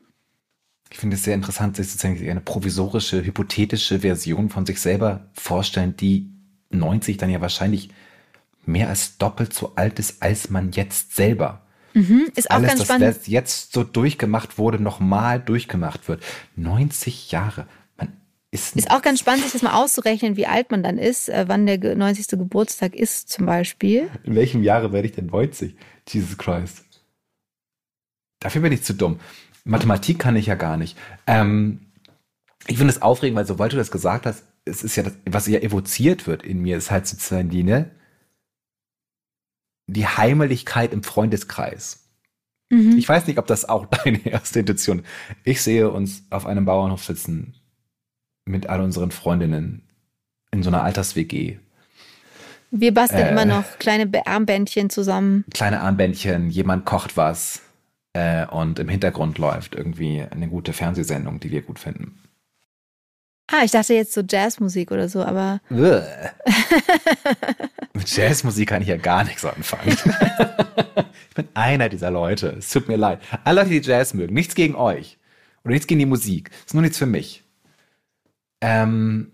Ich 0.91 0.97
finde 0.99 1.15
es 1.15 1.23
sehr 1.23 1.33
interessant, 1.33 1.77
sich 1.77 1.87
sozusagen 1.87 2.29
eine 2.29 2.41
provisorische, 2.41 3.25
hypothetische 3.25 4.01
Version 4.01 4.49
von 4.49 4.67
sich 4.67 4.79
selber 4.79 5.29
vorstellen, 5.33 5.95
die 5.95 6.29
90 6.69 7.17
dann 7.17 7.29
ja 7.29 7.41
wahrscheinlich 7.41 7.89
mehr 8.65 8.89
als 8.89 9.17
doppelt 9.17 9.53
so 9.53 9.73
alt 9.75 9.99
ist 9.99 10.21
als 10.21 10.49
man 10.49 10.71
jetzt 10.71 11.15
selber. 11.15 11.61
Mhm, 11.93 12.31
ist 12.35 12.51
auch 12.51 12.55
Alles, 12.57 12.67
ganz 12.67 12.79
das 12.79 12.87
spannend. 12.87 13.27
jetzt 13.27 13.73
so 13.73 13.83
durchgemacht 13.83 14.57
wurde, 14.57 14.81
nochmal 14.81 15.39
durchgemacht 15.39 16.07
wird. 16.07 16.23
90 16.55 17.31
Jahre. 17.31 17.67
Man 17.97 18.13
ist, 18.51 18.75
ist 18.75 18.91
auch 18.91 19.01
ganz 19.01 19.19
spannend, 19.19 19.43
sich 19.43 19.53
das 19.53 19.63
mal 19.63 19.73
auszurechnen, 19.73 20.37
wie 20.37 20.45
alt 20.45 20.69
man 20.71 20.83
dann 20.83 20.97
ist, 20.97 21.29
äh, 21.29 21.45
wann 21.47 21.65
der 21.65 21.95
90. 21.95 22.27
Geburtstag 22.37 22.95
ist 22.95 23.29
zum 23.29 23.47
Beispiel. 23.47 24.09
In 24.23 24.35
welchem 24.35 24.63
Jahre 24.63 24.93
werde 24.93 25.07
ich 25.07 25.15
denn 25.15 25.27
90? 25.27 25.75
Jesus 26.07 26.37
Christ. 26.37 26.83
Dafür 28.39 28.61
bin 28.61 28.71
ich 28.71 28.83
zu 28.83 28.93
dumm. 28.93 29.19
Mathematik 29.65 30.19
kann 30.19 30.35
ich 30.35 30.45
ja 30.45 30.55
gar 30.55 30.77
nicht. 30.77 30.97
Ähm, 31.27 31.81
ich 32.67 32.77
finde 32.77 32.93
es 32.93 33.01
aufregend, 33.01 33.37
weil 33.37 33.45
sobald 33.45 33.73
du 33.73 33.77
das 33.77 33.91
gesagt 33.91 34.25
hast, 34.25 34.43
es 34.65 34.83
ist 34.83 34.95
ja 34.95 35.03
das, 35.03 35.13
was 35.25 35.47
ja 35.47 35.59
evoziert 35.59 36.27
wird 36.27 36.43
in 36.43 36.61
mir, 36.61 36.77
ist 36.77 36.91
halt 36.91 37.07
sozusagen 37.07 37.49
die, 37.49 37.63
ne? 37.63 37.91
Die 39.87 40.07
Heimeligkeit 40.07 40.93
im 40.93 41.03
Freundeskreis. 41.03 42.09
Mhm. 42.69 42.97
Ich 42.97 43.09
weiß 43.09 43.27
nicht, 43.27 43.39
ob 43.39 43.47
das 43.47 43.67
auch 43.67 43.85
deine 44.03 44.25
erste 44.25 44.59
Intuition. 44.59 45.03
Ich 45.43 45.61
sehe 45.61 45.89
uns 45.89 46.23
auf 46.29 46.45
einem 46.45 46.65
Bauernhof 46.65 47.03
sitzen 47.03 47.55
mit 48.45 48.67
all 48.67 48.81
unseren 48.81 49.11
Freundinnen 49.11 49.83
in 50.51 50.63
so 50.63 50.69
einer 50.69 50.83
Alters-WG. 50.83 51.57
Wir 52.71 52.93
basteln 52.93 53.27
äh, 53.27 53.31
immer 53.31 53.45
noch 53.45 53.79
kleine 53.79 54.09
Armbändchen 54.25 54.89
zusammen. 54.89 55.45
Kleine 55.53 55.81
Armbändchen, 55.81 56.49
jemand 56.49 56.85
kocht 56.85 57.17
was 57.17 57.61
äh, 58.13 58.45
und 58.47 58.79
im 58.79 58.89
Hintergrund 58.89 59.37
läuft 59.37 59.75
irgendwie 59.75 60.21
eine 60.21 60.47
gute 60.47 60.73
Fernsehsendung, 60.73 61.39
die 61.39 61.51
wir 61.51 61.61
gut 61.61 61.79
finden. 61.79 62.19
Ah, 63.51 63.63
ich 63.63 63.71
dachte 63.71 63.95
jetzt 63.95 64.13
so 64.13 64.21
Jazzmusik 64.21 64.91
oder 64.91 65.09
so, 65.09 65.23
aber. 65.23 65.59
Mit 67.93 68.15
Jazzmusik 68.15 68.69
kann 68.69 68.83
ich 68.83 68.87
ja 68.87 68.97
gar 68.97 69.23
nichts 69.23 69.43
anfangen. 69.43 69.89
ich 71.29 71.35
bin 71.35 71.47
einer 71.55 71.89
dieser 71.89 72.11
Leute. 72.11 72.55
Es 72.59 72.69
tut 72.69 72.87
mir 72.87 72.97
leid. 72.97 73.19
Alle 73.43 73.61
Leute, 73.61 73.79
die 73.79 73.87
Jazz 73.87 74.13
mögen, 74.13 74.33
nichts 74.35 74.53
gegen 74.53 74.75
euch. 74.75 75.17
Oder 75.63 75.73
nichts 75.73 75.87
gegen 75.87 75.99
die 75.99 76.05
Musik. 76.05 76.51
ist 76.65 76.73
nur 76.73 76.83
nichts 76.83 76.99
für 76.99 77.07
mich. 77.07 77.43
Ähm, 78.61 79.31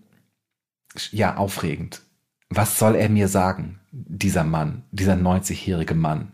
ja, 1.10 1.36
aufregend. 1.36 2.02
Was 2.48 2.78
soll 2.78 2.94
er 2.94 3.08
mir 3.10 3.28
sagen, 3.28 3.80
dieser 3.90 4.44
Mann, 4.44 4.84
dieser 4.92 5.14
90-jährige 5.14 5.94
Mann? 5.94 6.32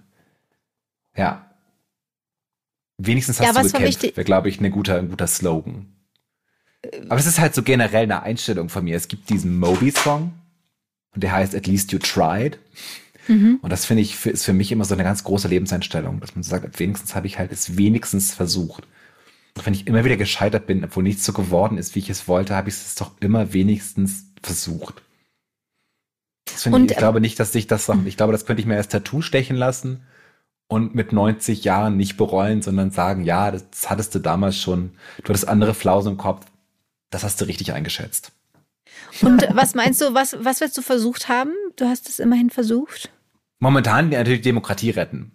Ja. 1.17 1.51
Wenigstens 2.99 3.41
hast 3.41 3.57
ja, 3.57 3.63
du 3.63 3.67
gekämpft, 3.67 4.03
wäre, 4.03 4.25
glaube 4.25 4.49
ich, 4.49 4.61
ein 4.61 4.71
guter, 4.71 4.99
ein 4.99 5.09
guter 5.09 5.27
Slogan. 5.27 5.93
Aber 7.09 7.19
es 7.19 7.27
ist 7.27 7.39
halt 7.39 7.55
so 7.55 7.63
generell 7.63 8.05
eine 8.05 8.23
Einstellung 8.23 8.69
von 8.69 8.85
mir. 8.85 8.97
Es 8.97 9.09
gibt 9.09 9.31
diesen 9.31 9.59
Moby-Song 9.59 10.33
und 11.15 11.23
der 11.23 11.33
heißt 11.33 11.55
At 11.55 11.67
least 11.67 11.93
you 11.93 11.99
tried. 11.99 12.59
Mhm. 13.29 13.59
Und 13.63 13.71
das 13.71 13.85
finde 13.85 14.03
ich, 14.03 14.27
ist 14.27 14.45
für 14.45 14.53
mich 14.53 14.73
immer 14.73 14.85
so 14.85 14.95
eine 14.95 15.05
ganz 15.05 15.23
große 15.25 15.49
Lebenseinstellung, 15.49 16.21
dass 16.21 16.35
man 16.35 16.43
sagt, 16.43 16.79
wenigstens 16.81 17.15
habe 17.15 17.27
ich 17.27 17.39
halt 17.39 17.53
es 17.53 17.77
wenigstens 17.77 18.35
versucht. 18.35 18.87
Und 19.57 19.67
wenn 19.67 19.75
ich 19.75 19.87
immer 19.87 20.05
wieder 20.05 20.17
gescheitert 20.17 20.67
bin, 20.67 20.83
obwohl 20.85 21.03
nichts 21.03 21.25
so 21.25 21.33
geworden 21.33 21.79
ist, 21.79 21.95
wie 21.95 22.01
ich 22.01 22.11
es 22.11 22.27
wollte, 22.27 22.57
habe 22.57 22.69
ich 22.69 22.75
es 22.75 22.95
doch 22.95 23.13
immer 23.21 23.53
wenigstens 23.53 24.27
versucht. 24.43 25.03
Ich, 26.49 26.67
und, 26.67 26.91
ich 26.91 26.97
glaube 26.97 27.21
nicht, 27.21 27.39
dass 27.39 27.55
ich 27.55 27.67
das, 27.67 27.89
noch, 27.89 28.05
ich 28.05 28.17
glaube, 28.17 28.33
das 28.33 28.47
könnte 28.47 28.61
ich 28.61 28.67
mir 28.67 28.77
als 28.77 28.89
Tattoo 28.89 29.23
stechen 29.23 29.57
lassen 29.57 30.03
und 30.69 30.95
mit 30.95 31.13
90 31.13 31.65
Jahren 31.65 31.97
nicht 31.97 32.17
bereuen, 32.17 32.63
sondern 32.63 32.91
sagen, 32.91 33.25
ja, 33.25 33.51
das 33.51 33.91
hattest 33.91 34.15
du 34.15 34.19
damals 34.19 34.57
schon, 34.57 34.93
du 35.19 35.29
hattest 35.29 35.49
andere 35.49 35.75
Flausen 35.75 36.13
im 36.13 36.19
Kopf, 36.19 36.47
das 37.13 37.23
hast 37.23 37.41
du 37.41 37.45
richtig 37.45 37.73
eingeschätzt. 37.73 38.33
Und 39.21 39.47
was 39.53 39.75
meinst 39.75 40.01
du, 40.01 40.15
was, 40.15 40.37
was 40.41 40.61
willst 40.61 40.77
du 40.77 40.83
versucht 40.83 41.29
haben? 41.29 41.53
Du 41.77 41.87
hast 41.87 42.09
es 42.09 42.19
immerhin 42.19 42.51
versucht. 42.51 43.11
Momentan 43.61 44.09
natürlich 44.09 44.41
Demokratie 44.41 44.91
retten. 44.91 45.33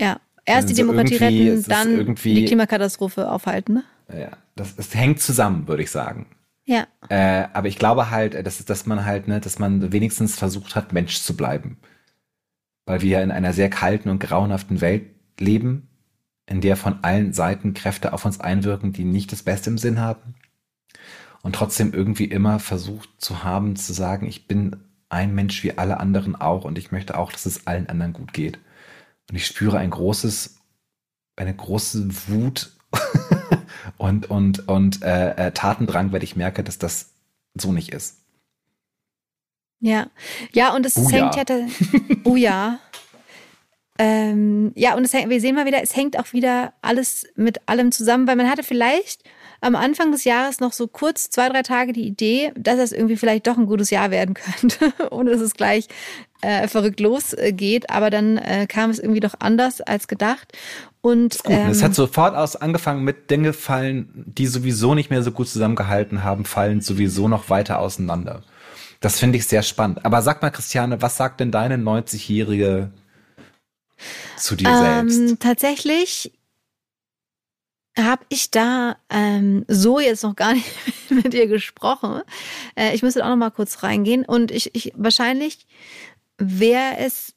Ja, 0.00 0.20
erst 0.44 0.62
also 0.62 0.68
die 0.68 0.74
Demokratie 0.74 1.16
retten, 1.16 1.64
dann 1.68 2.14
die 2.14 2.44
Klimakatastrophe 2.46 3.30
aufhalten. 3.30 3.74
Ne? 3.74 3.84
Ja, 4.20 4.30
das, 4.56 4.74
das 4.76 4.94
hängt 4.94 5.20
zusammen, 5.20 5.68
würde 5.68 5.82
ich 5.82 5.90
sagen. 5.90 6.26
Ja. 6.64 6.86
Äh, 7.08 7.48
aber 7.52 7.68
ich 7.68 7.78
glaube 7.78 8.10
halt, 8.10 8.34
dass, 8.46 8.64
dass 8.64 8.86
man 8.86 9.04
halt, 9.04 9.28
ne, 9.28 9.40
dass 9.40 9.58
man 9.58 9.92
wenigstens 9.92 10.36
versucht 10.36 10.74
hat, 10.74 10.92
Mensch 10.92 11.20
zu 11.20 11.36
bleiben. 11.36 11.78
Weil 12.86 13.02
wir 13.02 13.22
in 13.22 13.30
einer 13.30 13.52
sehr 13.52 13.70
kalten 13.70 14.08
und 14.08 14.18
grauenhaften 14.18 14.80
Welt 14.80 15.06
leben, 15.38 15.88
in 16.46 16.60
der 16.60 16.76
von 16.76 16.98
allen 17.02 17.32
Seiten 17.34 17.74
Kräfte 17.74 18.12
auf 18.12 18.24
uns 18.24 18.40
einwirken, 18.40 18.92
die 18.92 19.04
nicht 19.04 19.32
das 19.32 19.42
Beste 19.42 19.70
im 19.70 19.78
Sinn 19.78 20.00
haben 20.00 20.34
und 21.42 21.54
trotzdem 21.54 21.92
irgendwie 21.92 22.24
immer 22.24 22.58
versucht 22.58 23.08
zu 23.18 23.44
haben, 23.44 23.76
zu 23.76 23.92
sagen, 23.92 24.26
ich 24.26 24.46
bin 24.46 24.76
ein 25.08 25.34
Mensch 25.34 25.62
wie 25.62 25.78
alle 25.78 26.00
anderen 26.00 26.36
auch 26.36 26.64
und 26.64 26.78
ich 26.78 26.92
möchte 26.92 27.16
auch, 27.16 27.32
dass 27.32 27.46
es 27.46 27.66
allen 27.66 27.88
anderen 27.88 28.12
gut 28.12 28.32
geht. 28.32 28.58
Und 29.30 29.36
ich 29.36 29.46
spüre 29.46 29.78
ein 29.78 29.90
großes, 29.90 30.56
eine 31.36 31.54
große 31.54 32.08
Wut 32.28 32.72
und, 33.96 34.30
und, 34.30 34.68
und 34.68 35.02
äh, 35.02 35.30
äh, 35.48 35.52
Tatendrang, 35.52 36.12
weil 36.12 36.22
ich 36.22 36.36
merke, 36.36 36.64
dass 36.64 36.78
das 36.78 37.10
so 37.54 37.72
nicht 37.72 37.92
ist. 37.92 38.18
Ja, 39.80 40.08
ja, 40.52 40.74
und 40.74 40.84
es 40.84 40.96
oh, 40.96 41.08
hängt 41.08 41.36
ja. 41.36 41.44
ja, 41.48 41.66
oh 42.24 42.36
ja. 42.36 42.80
Ähm, 44.00 44.70
ja, 44.76 44.94
und 44.94 45.04
es, 45.04 45.12
wir 45.12 45.40
sehen 45.40 45.56
mal 45.56 45.66
wieder, 45.66 45.82
es 45.82 45.96
hängt 45.96 46.18
auch 46.18 46.32
wieder 46.32 46.72
alles 46.82 47.26
mit 47.34 47.68
allem 47.68 47.90
zusammen, 47.90 48.28
weil 48.28 48.36
man 48.36 48.48
hatte 48.48 48.62
vielleicht 48.62 49.24
am 49.60 49.74
Anfang 49.74 50.12
des 50.12 50.22
Jahres 50.22 50.60
noch 50.60 50.72
so 50.72 50.86
kurz 50.86 51.30
zwei, 51.30 51.48
drei 51.48 51.62
Tage 51.62 51.92
die 51.92 52.06
Idee, 52.06 52.52
dass 52.56 52.78
es 52.78 52.92
irgendwie 52.92 53.16
vielleicht 53.16 53.48
doch 53.48 53.58
ein 53.58 53.66
gutes 53.66 53.90
Jahr 53.90 54.12
werden 54.12 54.34
könnte, 54.34 54.92
ohne 55.10 55.32
dass 55.32 55.40
es 55.40 55.54
gleich 55.54 55.88
äh, 56.42 56.68
verrückt 56.68 57.00
losgeht. 57.00 57.90
Aber 57.90 58.10
dann 58.10 58.38
äh, 58.38 58.66
kam 58.68 58.90
es 58.90 59.00
irgendwie 59.00 59.18
doch 59.18 59.34
anders 59.40 59.80
als 59.80 60.06
gedacht. 60.06 60.52
Und 61.00 61.42
gut, 61.42 61.56
ähm, 61.56 61.70
es 61.70 61.82
hat 61.82 61.96
sofort 61.96 62.36
aus 62.36 62.54
angefangen 62.54 63.02
mit 63.02 63.30
Dinge 63.30 63.52
fallen, 63.52 64.24
die 64.26 64.46
sowieso 64.46 64.94
nicht 64.94 65.10
mehr 65.10 65.24
so 65.24 65.32
gut 65.32 65.48
zusammengehalten 65.48 66.22
haben, 66.22 66.44
fallen 66.44 66.80
sowieso 66.80 67.26
noch 67.26 67.50
weiter 67.50 67.80
auseinander. 67.80 68.42
Das 69.00 69.18
finde 69.18 69.38
ich 69.38 69.46
sehr 69.46 69.62
spannend. 69.62 70.04
Aber 70.04 70.22
sag 70.22 70.42
mal, 70.42 70.50
Christiane, 70.50 71.02
was 71.02 71.16
sagt 71.16 71.40
denn 71.40 71.50
deine 71.50 71.76
90-jährige 71.76 72.90
zu 74.36 74.56
dir 74.56 74.68
ähm, 74.68 75.10
selbst? 75.10 75.40
Tatsächlich 75.40 76.32
habe 77.96 78.24
ich 78.28 78.50
da 78.50 78.96
ähm, 79.10 79.64
so 79.68 79.98
jetzt 79.98 80.22
noch 80.22 80.36
gar 80.36 80.54
nicht 80.54 80.68
mit 81.10 81.32
dir 81.32 81.46
gesprochen. 81.46 82.22
Äh, 82.76 82.94
ich 82.94 83.02
müsste 83.02 83.24
auch 83.24 83.30
noch 83.30 83.36
mal 83.36 83.50
kurz 83.50 83.82
reingehen 83.82 84.24
und 84.24 84.50
ich, 84.50 84.74
ich 84.74 84.92
wahrscheinlich 84.96 85.66
wäre 86.38 86.98
es 86.98 87.34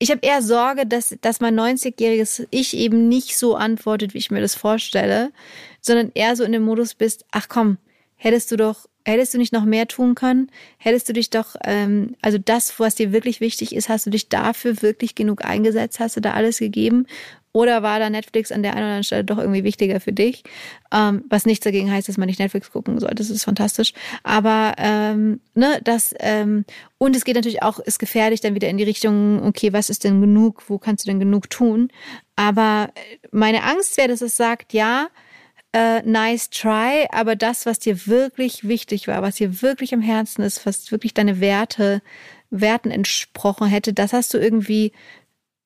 ich 0.00 0.10
habe 0.12 0.20
eher 0.22 0.42
Sorge, 0.42 0.86
dass, 0.86 1.16
dass 1.20 1.40
mein 1.40 1.58
90-jähriges 1.58 2.46
Ich 2.50 2.76
eben 2.76 3.08
nicht 3.08 3.36
so 3.36 3.56
antwortet, 3.56 4.14
wie 4.14 4.18
ich 4.18 4.30
mir 4.30 4.40
das 4.40 4.54
vorstelle, 4.54 5.32
sondern 5.80 6.12
eher 6.14 6.36
so 6.36 6.44
in 6.44 6.52
dem 6.52 6.62
Modus 6.62 6.94
bist, 6.94 7.24
ach 7.32 7.48
komm, 7.48 7.78
hättest 8.18 8.50
du 8.50 8.56
doch, 8.56 8.86
hättest 9.04 9.32
du 9.32 9.38
nicht 9.38 9.54
noch 9.54 9.64
mehr 9.64 9.88
tun 9.88 10.14
können? 10.14 10.50
Hättest 10.76 11.08
du 11.08 11.14
dich 11.14 11.30
doch, 11.30 11.56
ähm, 11.64 12.14
also 12.20 12.36
das, 12.36 12.78
was 12.78 12.96
dir 12.96 13.12
wirklich 13.12 13.40
wichtig 13.40 13.74
ist, 13.74 13.88
hast 13.88 14.04
du 14.04 14.10
dich 14.10 14.28
dafür 14.28 14.82
wirklich 14.82 15.14
genug 15.14 15.44
eingesetzt? 15.44 15.98
Hast 15.98 16.16
du 16.16 16.20
da 16.20 16.34
alles 16.34 16.58
gegeben? 16.58 17.06
Oder 17.52 17.82
war 17.82 17.98
da 17.98 18.10
Netflix 18.10 18.52
an 18.52 18.62
der 18.62 18.72
einen 18.72 18.80
oder 18.80 18.86
anderen 18.86 19.04
Stelle 19.04 19.24
doch 19.24 19.38
irgendwie 19.38 19.64
wichtiger 19.64 20.00
für 20.00 20.12
dich? 20.12 20.44
Ähm, 20.92 21.24
was 21.28 21.46
nichts 21.46 21.64
dagegen 21.64 21.90
heißt, 21.90 22.08
dass 22.08 22.18
man 22.18 22.26
nicht 22.26 22.38
Netflix 22.38 22.70
gucken 22.70 23.00
sollte. 23.00 23.16
Das 23.16 23.30
ist 23.30 23.44
fantastisch. 23.44 23.94
Aber 24.22 24.74
ähm, 24.76 25.40
ne, 25.54 25.80
das 25.82 26.14
ähm, 26.20 26.64
und 26.98 27.16
es 27.16 27.24
geht 27.24 27.36
natürlich 27.36 27.62
auch, 27.62 27.78
ist 27.78 27.98
gefährlich 27.98 28.40
dann 28.40 28.54
wieder 28.54 28.68
in 28.68 28.76
die 28.76 28.84
Richtung, 28.84 29.42
okay, 29.42 29.72
was 29.72 29.88
ist 29.88 30.04
denn 30.04 30.20
genug? 30.20 30.64
Wo 30.68 30.78
kannst 30.78 31.06
du 31.06 31.10
denn 31.10 31.20
genug 31.20 31.48
tun? 31.48 31.88
Aber 32.36 32.90
meine 33.32 33.62
Angst 33.64 33.96
wäre, 33.96 34.08
dass 34.08 34.20
es 34.20 34.36
sagt, 34.36 34.72
ja, 34.74 35.08
äh, 35.72 36.02
nice 36.02 36.50
try, 36.50 37.06
aber 37.10 37.36
das, 37.36 37.66
was 37.66 37.78
dir 37.78 38.06
wirklich 38.06 38.66
wichtig 38.66 39.08
war, 39.08 39.22
was 39.22 39.36
dir 39.36 39.62
wirklich 39.62 39.92
am 39.92 40.00
Herzen 40.00 40.42
ist, 40.42 40.64
was 40.66 40.90
wirklich 40.90 41.14
deine 41.14 41.40
Werte, 41.40 42.02
Werten 42.50 42.90
entsprochen 42.90 43.66
hätte, 43.68 43.92
das 43.92 44.12
hast 44.12 44.32
du 44.32 44.38
irgendwie 44.38 44.92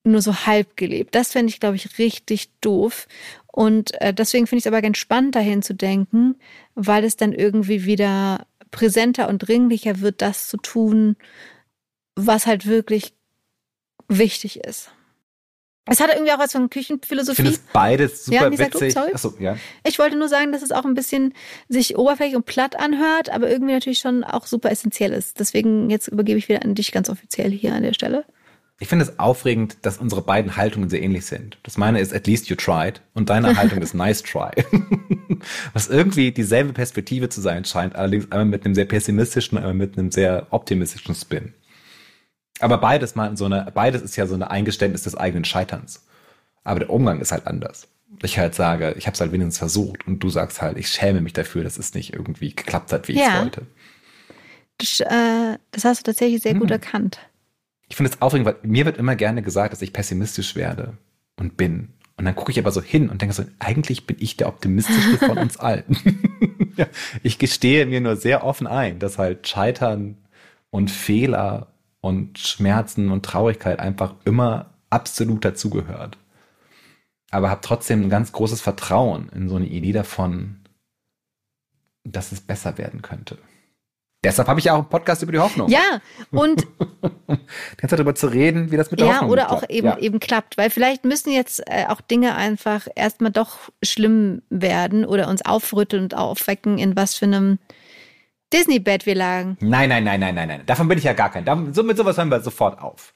nur 0.05 0.21
so 0.21 0.35
halb 0.47 0.77
gelebt. 0.77 1.15
Das 1.15 1.33
fände 1.33 1.51
ich, 1.51 1.61
glaube 1.61 1.77
ich, 1.77 1.99
richtig 1.99 2.51
doof. 2.61 3.07
Und 3.47 4.01
äh, 4.01 4.13
deswegen 4.13 4.47
finde 4.47 4.59
ich 4.59 4.65
es 4.65 4.73
aber 4.73 4.83
ganz 4.83 4.99
spannend, 4.99 5.37
dahin 5.37 5.63
zu 5.63 5.75
denken, 5.75 6.37
weil 6.75 7.05
es 7.05 7.17
dann 7.17 7.33
irgendwie 7.33 7.85
wieder 7.85 8.47
präsenter 8.73 9.29
und 9.29 9.39
dringlicher 9.39 10.01
wird, 10.01 10.23
das 10.23 10.49
zu 10.49 10.57
tun, 10.57 11.17
was 12.17 12.47
halt 12.47 12.67
wirklich 12.67 13.15
wichtig 14.09 14.61
ist. 14.65 14.91
Es 15.87 16.01
hat 16.01 16.11
irgendwie 16.13 16.33
auch 16.33 16.39
was 16.39 16.53
von 16.53 16.71
Küchenphilosophie. 16.71 17.33
Ich 17.33 17.49
finde 17.49 17.51
es 17.51 17.59
beides 17.73 18.25
super 18.27 18.53
ja, 18.53 18.59
witzig. 18.59 18.95
Du, 18.95 19.01
Achso, 19.01 19.35
ja. 19.41 19.57
Ich 19.85 19.99
wollte 19.99 20.17
nur 20.17 20.29
sagen, 20.29 20.53
dass 20.53 20.63
es 20.63 20.71
auch 20.71 20.85
ein 20.85 20.95
bisschen 20.95 21.35
sich 21.69 21.99
oberflächlich 21.99 22.37
und 22.37 22.47
platt 22.47 22.79
anhört, 22.79 23.31
aber 23.31 23.51
irgendwie 23.51 23.73
natürlich 23.73 23.99
schon 23.99 24.23
auch 24.23 24.47
super 24.47 24.71
essentiell 24.71 25.13
ist. 25.13 25.41
Deswegen 25.41 25.91
jetzt 25.91 26.07
übergebe 26.07 26.39
ich 26.39 26.49
wieder 26.49 26.63
an 26.63 26.77
dich 26.77 26.93
ganz 26.93 27.11
offiziell 27.11 27.51
hier 27.51 27.75
an 27.75 27.83
der 27.83 27.95
Stelle. 27.95 28.25
Ich 28.79 28.89
finde 28.89 29.05
es 29.05 29.19
aufregend, 29.19 29.77
dass 29.83 29.99
unsere 29.99 30.23
beiden 30.23 30.57
Haltungen 30.57 30.89
sehr 30.89 31.03
ähnlich 31.03 31.27
sind. 31.27 31.59
Das 31.63 31.77
meine 31.77 32.01
ist 32.01 32.13
at 32.13 32.27
least 32.27 32.49
you 32.49 32.57
tried 32.57 33.01
und 33.15 33.31
deine 33.31 33.57
Haltung 33.57 33.81
ist 33.83 33.95
nice 33.95 34.23
try. 34.23 34.51
Was 35.73 35.89
irgendwie 35.89 36.33
dieselbe 36.33 36.73
Perspektive 36.73 37.29
zu 37.29 37.41
sein 37.41 37.65
scheint, 37.65 37.97
allerdings 37.97 38.31
einmal 38.31 38.47
mit 38.47 38.65
einem 38.65 38.75
sehr 38.75 38.85
pessimistischen, 38.85 39.59
einmal 39.59 39.75
mit 39.75 39.99
einem 39.99 40.11
sehr 40.11 40.47
optimistischen 40.51 41.15
Spin. 41.15 41.55
Aber 42.63 42.79
beides 42.79 43.17
mal 43.17 43.37
so 43.37 43.47
eine, 43.47 43.67
beides 43.75 44.03
ist 44.03 44.15
ja 44.15 44.27
so 44.27 44.35
ein 44.35 44.43
Eingeständnis 44.43 45.03
des 45.03 45.17
eigenen 45.17 45.45
Scheiterns. 45.45 46.07
Aber 46.63 46.79
der 46.79 46.91
Umgang 46.91 47.21
ist 47.21 47.33
halt 47.33 47.49
anders. 47.49 47.89
Ich 48.23 48.39
halt 48.39 48.55
sage, 48.55 48.95
ich 48.97 49.07
habe 49.07 49.15
es 49.15 49.21
halt 49.21 49.33
wenigstens 49.33 49.59
versucht 49.59 50.07
und 50.07 50.21
du 50.21 50.31
sagst 50.31 50.63
halt, 50.63 50.79
ich 50.79 50.89
schäme 50.89 51.21
mich 51.21 51.33
dafür, 51.33 51.65
dass 51.65 51.77
es 51.77 51.95
nicht 51.95 52.13
irgendwie 52.13 52.55
geklappt 52.55 52.93
hat, 52.93 53.09
wie 53.09 53.15
ja. 53.15 53.21
ich 53.21 53.29
es 53.29 53.41
wollte. 53.41 53.67
Das, 54.79 55.01
äh, 55.01 55.59
das, 55.73 55.85
hast 55.85 56.01
du 56.01 56.13
tatsächlich 56.13 56.41
sehr 56.41 56.53
hm. 56.53 56.61
gut 56.61 56.71
erkannt. 56.71 57.19
Ich 57.89 57.97
finde 57.97 58.13
es 58.13 58.23
aufregend, 58.23 58.47
weil 58.47 58.57
mir 58.63 58.85
wird 58.85 58.97
immer 58.97 59.17
gerne 59.17 59.43
gesagt, 59.43 59.73
dass 59.73 59.83
ich 59.83 59.93
pessimistisch 59.93 60.55
werde 60.55 60.97
und 61.37 61.57
bin. 61.57 61.89
Und 62.17 62.27
dann 62.27 62.37
gucke 62.37 62.53
ich 62.53 62.61
aber 62.61 62.71
so 62.71 62.81
hin 62.81 63.09
und 63.09 63.23
denke 63.23 63.35
so, 63.35 63.45
eigentlich 63.59 64.07
bin 64.07 64.19
ich 64.21 64.37
der 64.37 64.47
optimistischste 64.47 65.19
von 65.27 65.39
uns 65.39 65.57
allen. 65.57 65.97
ich 67.25 67.39
gestehe 67.39 67.87
mir 67.87 68.01
nur 68.01 68.15
sehr 68.15 68.45
offen 68.45 68.69
ein, 68.69 69.01
dass 69.01 69.19
halt 69.19 69.49
Scheitern 69.49 70.19
und 70.71 70.93
Fehler 70.93 71.72
und 72.03 72.39
Schmerzen 72.39 73.11
und 73.11 73.25
Traurigkeit 73.25 73.79
einfach 73.79 74.15
immer 74.27 74.75
absolut 74.91 75.45
dazugehört. 75.45 76.19
Aber 77.31 77.49
habe 77.49 77.63
trotzdem 77.63 78.03
ein 78.03 78.11
ganz 78.11 78.33
großes 78.33 78.61
Vertrauen 78.61 79.31
in 79.35 79.49
so 79.49 79.57
eine 79.57 79.67
Idee 79.67 79.93
davon, 79.93 80.61
dass 82.05 82.33
es 82.33 82.43
besser 82.43 82.77
werden 82.77 83.01
könnte. 83.01 83.39
Deshalb 84.25 84.47
habe 84.47 84.61
ich 84.61 84.67
ja 84.67 84.75
auch 84.75 84.81
einen 84.81 84.89
Podcast 84.89 85.23
über 85.23 85.33
die 85.33 85.39
Hoffnung. 85.39 85.69
Ja, 85.69 86.01
und 86.31 86.67
ganz 87.77 87.91
darüber 87.91 88.15
zu 88.15 88.29
reden, 88.29 88.71
wie 88.71 88.77
das 88.77 88.91
mit 88.91 89.01
der 89.01 89.07
ja, 89.07 89.13
Hoffnung 89.15 89.31
oder 89.31 89.47
klappt. 89.47 89.65
auch 89.65 89.71
eben 89.71 89.87
ja. 89.87 89.99
eben 89.99 90.21
klappt, 90.21 90.59
weil 90.59 90.71
vielleicht 90.71 91.05
müssen 91.05 91.33
jetzt 91.33 91.63
äh, 91.67 91.87
auch 91.89 92.01
Dinge 92.01 92.37
einfach 92.37 92.87
erstmal 92.95 93.33
doch 93.33 93.71
schlimm 93.83 94.43
werden 94.49 95.05
oder 95.05 95.29
uns 95.29 95.45
aufrütteln 95.45 96.05
und 96.05 96.15
aufwecken, 96.17 96.79
in 96.79 96.95
was 96.95 97.15
für 97.17 97.25
einem 97.25 97.59
Disney-Bett 98.53 99.07
wir 99.07 99.15
lagen. 99.15 99.57
Nein, 99.61 99.89
nein, 99.89 100.05
nein, 100.05 100.21
nein, 100.21 100.35
nein, 100.35 100.49
nein. 100.49 100.63
Davon 100.67 100.89
bin 100.89 100.99
ich 100.99 101.05
ja 101.05 101.13
gar 101.13 101.31
kein. 101.31 101.45
So, 101.75 101.83
mit 101.83 101.97
sowas 101.97 102.17
hören 102.17 102.31
wir 102.31 102.41
sofort 102.41 102.81
auf. 102.81 103.15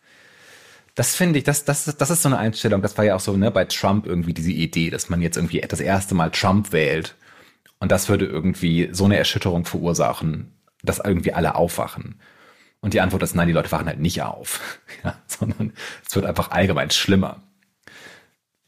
Das 0.94 1.14
finde 1.14 1.38
ich, 1.38 1.44
das, 1.44 1.64
das, 1.64 1.84
das 1.84 2.10
ist 2.10 2.22
so 2.22 2.28
eine 2.28 2.38
Einstellung. 2.38 2.80
Das 2.80 2.96
war 2.96 3.04
ja 3.04 3.16
auch 3.16 3.20
so 3.20 3.36
ne, 3.36 3.50
bei 3.50 3.66
Trump 3.66 4.06
irgendwie 4.06 4.32
diese 4.32 4.50
Idee, 4.50 4.90
dass 4.90 5.10
man 5.10 5.20
jetzt 5.20 5.36
irgendwie 5.36 5.60
das 5.60 5.80
erste 5.80 6.14
Mal 6.14 6.30
Trump 6.30 6.72
wählt. 6.72 7.14
Und 7.78 7.92
das 7.92 8.08
würde 8.08 8.24
irgendwie 8.24 8.88
so 8.92 9.04
eine 9.04 9.18
Erschütterung 9.18 9.66
verursachen, 9.66 10.52
dass 10.82 10.98
irgendwie 10.98 11.34
alle 11.34 11.54
aufwachen. 11.54 12.18
Und 12.80 12.94
die 12.94 13.00
Antwort 13.00 13.22
ist 13.22 13.34
nein, 13.34 13.48
die 13.48 13.52
Leute 13.52 13.72
wachen 13.72 13.86
halt 13.86 14.00
nicht 14.00 14.22
auf, 14.22 14.80
ja, 15.04 15.18
sondern 15.26 15.72
es 16.08 16.14
wird 16.14 16.24
einfach 16.24 16.50
allgemein 16.50 16.90
schlimmer. 16.90 17.42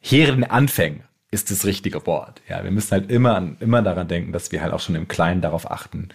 Hier 0.01 0.51
Anfängen 0.51 1.05
ist 1.31 1.51
das 1.51 1.65
richtige 1.65 2.07
Wort. 2.07 2.43
Ja, 2.49 2.65
wir 2.65 2.71
müssen 2.71 2.93
halt 2.93 3.11
immer, 3.11 3.55
immer 3.61 3.83
daran 3.83 4.09
denken, 4.09 4.33
dass 4.33 4.53
wir 4.53 4.63
halt 4.63 4.73
auch 4.73 4.81
schon 4.81 4.95
im 4.95 5.09
Kleinen 5.09 5.41
darauf 5.41 5.71
achten, 5.71 6.09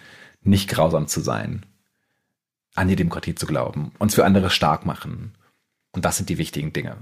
nicht 0.44 0.68
grausam 0.68 1.06
zu 1.06 1.20
sein, 1.20 1.66
an 2.74 2.88
die 2.88 2.96
Demokratie 2.96 3.34
zu 3.34 3.46
glauben, 3.46 3.92
uns 3.98 4.14
für 4.14 4.24
andere 4.24 4.50
stark 4.50 4.86
machen. 4.86 5.34
Und 5.92 6.04
das 6.04 6.16
sind 6.16 6.28
die 6.28 6.38
wichtigen 6.38 6.72
Dinge. 6.72 6.96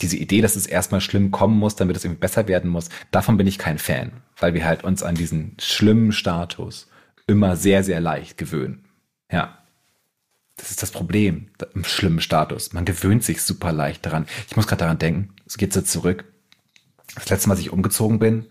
Diese 0.00 0.16
Idee, 0.16 0.40
dass 0.40 0.56
es 0.56 0.66
erstmal 0.66 1.00
schlimm 1.00 1.30
kommen 1.30 1.58
muss, 1.58 1.76
damit 1.76 1.96
es 1.96 2.04
irgendwie 2.04 2.20
besser 2.20 2.46
werden 2.48 2.70
muss, 2.70 2.88
davon 3.10 3.36
bin 3.36 3.46
ich 3.46 3.58
kein 3.58 3.78
Fan, 3.78 4.12
weil 4.38 4.54
wir 4.54 4.64
halt 4.64 4.84
uns 4.84 5.02
an 5.02 5.16
diesen 5.16 5.56
schlimmen 5.60 6.12
Status 6.12 6.88
immer 7.26 7.56
sehr, 7.56 7.84
sehr 7.84 8.00
leicht 8.00 8.38
gewöhnen. 8.38 8.84
Ja. 9.30 9.58
Das 10.56 10.70
ist 10.70 10.82
das 10.82 10.90
Problem 10.90 11.50
im 11.74 11.84
schlimmen 11.84 12.20
Status. 12.20 12.72
Man 12.72 12.84
gewöhnt 12.84 13.22
sich 13.22 13.42
super 13.42 13.72
leicht 13.72 14.04
daran. 14.04 14.26
Ich 14.48 14.56
muss 14.56 14.66
gerade 14.66 14.80
daran 14.80 14.98
denken, 14.98 15.34
es 15.46 15.56
geht 15.56 15.72
so 15.72 15.82
zurück. 15.82 16.24
Das 17.14 17.28
letzte 17.28 17.48
Mal, 17.48 17.54
als 17.54 17.60
ich 17.60 17.72
umgezogen 17.72 18.18
bin, 18.18 18.48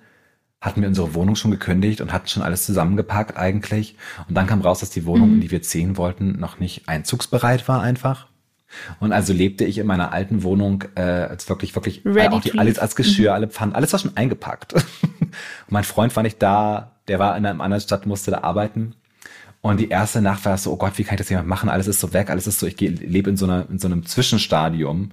hatten 0.59 0.81
wir 0.81 0.87
unsere 0.87 1.13
Wohnung 1.13 1.35
schon 1.35 1.51
gekündigt 1.51 2.01
und 2.01 2.11
hatten 2.11 2.27
schon 2.27 2.43
alles 2.43 2.65
zusammengepackt 2.65 3.37
eigentlich. 3.37 3.95
Und 4.27 4.35
dann 4.35 4.47
kam 4.47 4.61
raus, 4.61 4.79
dass 4.79 4.89
die 4.89 5.05
Wohnung, 5.05 5.29
mhm. 5.29 5.35
in 5.35 5.41
die 5.41 5.51
wir 5.51 5.61
ziehen 5.61 5.97
wollten, 5.97 6.39
noch 6.39 6.59
nicht 6.59 6.89
einzugsbereit 6.89 7.67
war 7.67 7.81
einfach. 7.81 8.27
Und 8.99 9.13
also 9.13 9.33
lebte 9.33 9.63
ich 9.65 9.77
in 9.77 9.87
meiner 9.87 10.11
alten 10.11 10.43
Wohnung 10.43 10.83
äh, 10.95 11.01
als 11.01 11.47
wirklich, 11.47 11.73
wirklich 11.75 12.05
äh, 12.05 12.27
auch 12.27 12.41
die, 12.41 12.57
alles 12.57 12.79
als 12.79 12.95
Geschirr, 12.95 13.29
mhm. 13.29 13.35
alle 13.35 13.47
Pfannen, 13.47 13.73
alles 13.73 13.93
war 13.93 13.99
schon 13.99 14.17
eingepackt. 14.17 14.73
mein 15.69 15.83
Freund 15.83 16.15
war 16.15 16.23
nicht 16.23 16.41
da, 16.41 16.97
der 17.07 17.19
war 17.19 17.37
in 17.37 17.45
einer 17.45 17.63
anderen 17.63 17.81
Stadt, 17.81 18.05
musste 18.05 18.31
da 18.31 18.39
arbeiten. 18.39 18.95
Und 19.61 19.79
die 19.79 19.89
erste 19.89 20.21
Nacht 20.21 20.45
war 20.45 20.57
so, 20.57 20.71
oh 20.71 20.77
Gott, 20.77 20.97
wie 20.97 21.03
kann 21.03 21.15
ich 21.15 21.19
das 21.19 21.29
jemand 21.29 21.47
machen? 21.47 21.69
Alles 21.69 21.87
ist 21.87 21.99
so 21.99 22.13
weg, 22.13 22.29
alles 22.29 22.47
ist 22.47 22.59
so, 22.59 22.67
ich 22.67 22.79
lebe 22.79 23.29
in 23.29 23.37
so 23.37 23.45
einer, 23.45 23.67
in 23.69 23.79
so 23.79 23.87
einem 23.87 24.05
Zwischenstadium. 24.05 25.11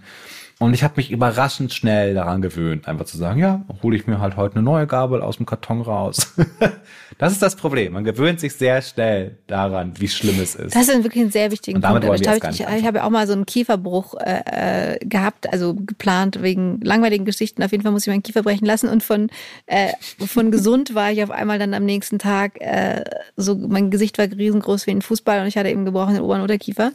Und 0.61 0.73
ich 0.73 0.85
habe 0.85 0.95
mich 0.97 1.11
überraschend 1.11 1.73
schnell 1.73 2.15
daran 2.15 2.41
gewöhnt, 2.41 2.87
einfach 2.87 3.07
zu 3.07 3.19
sagen, 3.19 3.41
ja, 3.41 3.65
hole 3.83 3.97
ich 3.97 4.07
mir 4.07 4.21
halt 4.21 4.37
heute 4.37 4.55
eine 4.55 4.63
neue 4.63 4.87
Gabel 4.87 5.21
aus 5.21 5.39
dem 5.39 5.47
Karton 5.47 5.83
raus. 5.83 6.33
das 7.19 7.33
ist 7.33 7.43
das 7.43 7.57
Problem. 7.57 7.93
Man 7.95 8.05
gewöhnt 8.05 8.39
sich 8.39 8.55
sehr 8.55 8.81
schnell 8.81 9.39
daran, 9.49 9.95
wie 9.99 10.07
schlimm 10.07 10.41
es 10.41 10.55
ist. 10.55 10.77
Das 10.77 10.89
ist 10.89 11.03
wirklich 11.03 11.25
ein 11.25 11.33
sehr 11.33 11.51
wichtiger 11.51 11.81
Punkt. 11.81 12.05
Ich, 12.21 12.29
hab 12.29 12.51
ich, 12.51 12.61
ich 12.61 12.87
habe 12.87 12.99
ja 12.99 13.05
auch 13.05 13.11
mal 13.11 13.27
so 13.27 13.33
einen 13.33 13.47
Kieferbruch 13.47 14.15
äh, 14.15 14.95
äh, 14.95 14.99
gehabt, 15.05 15.53
also 15.53 15.75
geplant 15.75 16.41
wegen 16.41 16.81
langweiligen 16.83 17.25
Geschichten. 17.25 17.63
Auf 17.65 17.73
jeden 17.73 17.83
Fall 17.83 17.93
muss 17.93 18.07
ich 18.07 18.13
meinen 18.13 18.23
Kiefer 18.23 18.43
brechen 18.43 18.67
lassen. 18.67 18.89
Und 18.89 19.03
von, 19.03 19.31
äh, 19.67 19.93
von 20.25 20.53
gesund 20.53 20.95
war 20.95 21.11
ich 21.11 21.25
auf 21.25 21.33
einmal 21.33 21.59
dann 21.59 21.75
am 21.75 21.85
nächsten 21.85 22.21
Tag 22.21 22.61
äh, 22.61 23.03
so, 23.37 23.57
mein 23.57 23.91
Gesicht 23.91 24.19
war 24.19 24.27
riesengroß 24.27 24.87
wie 24.87 24.93
ein 24.93 25.03
Fußball 25.03 25.41
und 25.41 25.49
ich 25.49 25.57
hatte 25.57 25.69
eben 25.69 25.85
gebrochenen 25.85 26.23
Ober- 26.23 26.37
und 26.37 26.43
Unterkiefer. 26.43 26.93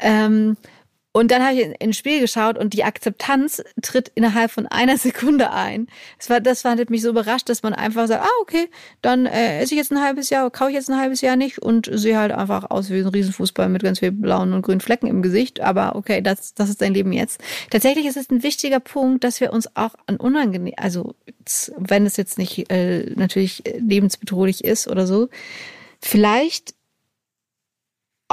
Ähm, 0.00 0.56
und 1.12 1.30
dann 1.30 1.42
habe 1.42 1.54
ich 1.54 1.80
ins 1.80 1.98
Spiel 1.98 2.20
geschaut 2.20 2.56
und 2.56 2.72
die 2.72 2.84
Akzeptanz 2.84 3.62
tritt 3.82 4.10
innerhalb 4.14 4.50
von 4.50 4.66
einer 4.66 4.96
Sekunde 4.96 5.52
ein. 5.52 5.86
Das 6.18 6.30
war, 6.30 6.40
das 6.40 6.64
war 6.64 6.76
mich 6.88 7.02
so 7.02 7.10
überrascht, 7.10 7.48
dass 7.48 7.62
man 7.62 7.74
einfach 7.74 8.06
sagt, 8.06 8.24
ah, 8.24 8.40
okay, 8.40 8.68
dann 9.02 9.26
äh, 9.26 9.60
esse 9.60 9.74
ich 9.74 9.78
jetzt 9.78 9.92
ein 9.92 10.00
halbes 10.00 10.30
Jahr, 10.30 10.50
kaufe 10.50 10.70
ich 10.70 10.76
jetzt 10.76 10.88
ein 10.88 10.98
halbes 10.98 11.20
Jahr 11.20 11.36
nicht 11.36 11.58
und 11.58 11.88
sehe 11.92 12.18
halt 12.18 12.32
einfach 12.32 12.70
aus 12.70 12.88
wie 12.88 13.00
ein 13.00 13.06
Riesenfußball 13.06 13.68
mit 13.68 13.82
ganz 13.82 13.98
vielen 13.98 14.20
blauen 14.22 14.54
und 14.54 14.62
grünen 14.62 14.80
Flecken 14.80 15.06
im 15.06 15.20
Gesicht. 15.20 15.60
Aber 15.60 15.96
okay, 15.96 16.22
das, 16.22 16.54
das 16.54 16.70
ist 16.70 16.80
dein 16.80 16.94
Leben 16.94 17.12
jetzt. 17.12 17.40
Tatsächlich 17.70 18.06
ist 18.06 18.16
es 18.16 18.30
ein 18.30 18.42
wichtiger 18.42 18.80
Punkt, 18.80 19.22
dass 19.22 19.40
wir 19.40 19.52
uns 19.52 19.76
auch 19.76 19.94
an 20.06 20.16
unangenehm, 20.16 20.74
also 20.78 21.14
wenn 21.76 22.06
es 22.06 22.16
jetzt 22.16 22.38
nicht 22.38 22.70
äh, 22.70 23.12
natürlich 23.16 23.62
lebensbedrohlich 23.78 24.64
ist 24.64 24.88
oder 24.88 25.06
so, 25.06 25.28
vielleicht 26.00 26.74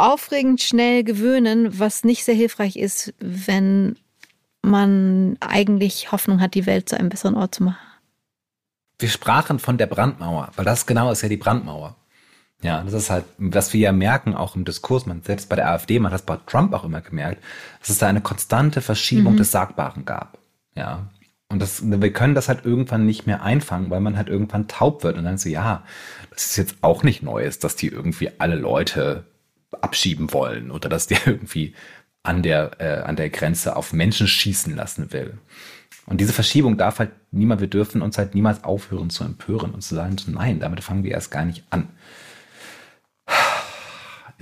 aufregend 0.01 0.61
schnell 0.61 1.03
gewöhnen, 1.03 1.79
was 1.79 2.03
nicht 2.03 2.23
sehr 2.23 2.35
hilfreich 2.35 2.75
ist, 2.75 3.13
wenn 3.19 3.97
man 4.61 5.37
eigentlich 5.39 6.11
Hoffnung 6.11 6.41
hat, 6.41 6.53
die 6.53 6.65
Welt 6.65 6.89
zu 6.89 6.97
einem 6.97 7.09
besseren 7.09 7.35
Ort 7.35 7.55
zu 7.55 7.63
machen. 7.63 7.77
Wir 8.97 9.09
sprachen 9.09 9.59
von 9.59 9.77
der 9.77 9.87
Brandmauer, 9.87 10.51
weil 10.55 10.65
das 10.65 10.85
genau 10.85 11.11
ist 11.11 11.21
ja 11.21 11.29
die 11.29 11.37
Brandmauer. 11.37 11.95
Ja, 12.61 12.83
das 12.83 12.93
ist 12.93 13.09
halt, 13.09 13.23
was 13.37 13.71
wir 13.71 13.79
ja 13.79 13.91
merken, 13.93 14.35
auch 14.35 14.57
im 14.57 14.65
Diskurs, 14.65 15.05
man 15.05 15.21
selbst 15.23 15.47
bei 15.47 15.55
der 15.55 15.69
AfD, 15.69 15.97
man 15.99 16.11
hat 16.11 16.19
das 16.19 16.25
bei 16.25 16.37
Trump 16.45 16.73
auch 16.73 16.83
immer 16.83 16.99
gemerkt, 16.99 17.41
dass 17.79 17.89
es 17.89 17.99
da 17.99 18.07
eine 18.07 18.19
konstante 18.19 18.81
Verschiebung 18.81 19.33
mhm. 19.33 19.37
des 19.37 19.51
Sagbaren 19.51 20.03
gab. 20.03 20.37
Ja. 20.75 21.07
Und 21.47 21.61
das, 21.61 21.81
wir 21.83 22.13
können 22.13 22.35
das 22.35 22.49
halt 22.49 22.65
irgendwann 22.65 23.05
nicht 23.05 23.25
mehr 23.25 23.41
einfangen, 23.41 23.89
weil 23.89 24.01
man 24.01 24.17
halt 24.17 24.27
irgendwann 24.27 24.67
taub 24.67 25.03
wird 25.03 25.17
und 25.17 25.23
dann 25.23 25.37
so, 25.37 25.47
ja, 25.47 25.83
das 26.31 26.47
ist 26.47 26.57
jetzt 26.57 26.75
auch 26.81 27.01
nicht 27.03 27.23
Neues, 27.23 27.59
dass 27.59 27.77
die 27.77 27.87
irgendwie 27.87 28.29
alle 28.39 28.55
Leute 28.55 29.23
abschieben 29.81 30.33
wollen 30.33 30.71
oder 30.71 30.89
dass 30.89 31.07
die 31.07 31.17
irgendwie 31.25 31.73
an 32.23 32.43
der, 32.43 32.71
äh, 32.79 33.01
an 33.01 33.15
der 33.15 33.29
Grenze 33.29 33.75
auf 33.75 33.93
Menschen 33.93 34.27
schießen 34.27 34.75
lassen 34.75 35.11
will. 35.13 35.37
Und 36.05 36.19
diese 36.19 36.33
Verschiebung 36.33 36.77
darf 36.77 36.99
halt 36.99 37.11
niemand, 37.31 37.61
wir 37.61 37.67
dürfen 37.67 38.01
uns 38.01 38.17
halt 38.17 38.33
niemals 38.33 38.63
aufhören 38.63 39.09
zu 39.09 39.23
empören 39.23 39.73
und 39.73 39.81
zu 39.81 39.95
sagen, 39.95 40.15
nein, 40.27 40.59
damit 40.59 40.83
fangen 40.83 41.03
wir 41.03 41.11
erst 41.11 41.31
gar 41.31 41.45
nicht 41.45 41.63
an. 41.69 41.89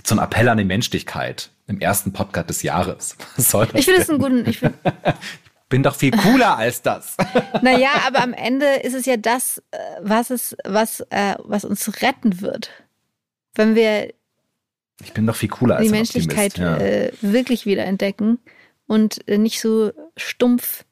So 0.04 0.16
ein 0.16 0.24
Appell 0.24 0.48
an 0.48 0.58
die 0.58 0.64
Menschlichkeit 0.64 1.50
im 1.66 1.82
ersten 1.82 2.14
Podcast 2.14 2.50
des 2.50 2.64
Jahres. 2.64 3.18
Was 3.36 3.52
soll 3.52 3.66
das 3.66 3.76
ich 3.76 3.86
finde 3.86 4.02
es 4.02 4.10
einen 4.10 4.20
guten, 4.20 4.48
ich, 4.48 4.62
bin 5.70 5.84
doch 5.84 5.96
viel 5.96 6.12
cooler 6.12 6.58
als 6.58 6.82
das. 6.82 7.18
Naja, 7.62 7.90
aber 8.06 8.22
am 8.22 8.32
Ende 8.32 8.68
ist 8.68 8.94
es 8.94 9.06
ja 9.06 9.18
das, 9.18 9.62
äh, 9.72 9.78
was 10.02 10.30
es, 10.30 10.56
was, 10.64 11.02
äh, 11.10 11.36
was 11.44 11.66
uns 11.66 12.02
retten 12.02 12.40
wird. 12.40 12.70
Wenn 13.54 13.76
wir 13.76 14.14
ich 15.04 15.14
bin 15.14 15.28
doch 15.28 15.36
viel 15.36 15.50
cooler 15.50 15.78
als 15.78 15.86
die 15.86 15.92
Menschlichkeit 15.92 16.58
ja. 16.58 16.78
äh, 16.78 17.12
wirklich 17.22 17.66
wieder 17.66 17.86
entdecken 17.86 18.40
und 18.88 19.28
äh, 19.28 19.38
nicht 19.38 19.60
so 19.60 19.92
stumpf 20.16 20.86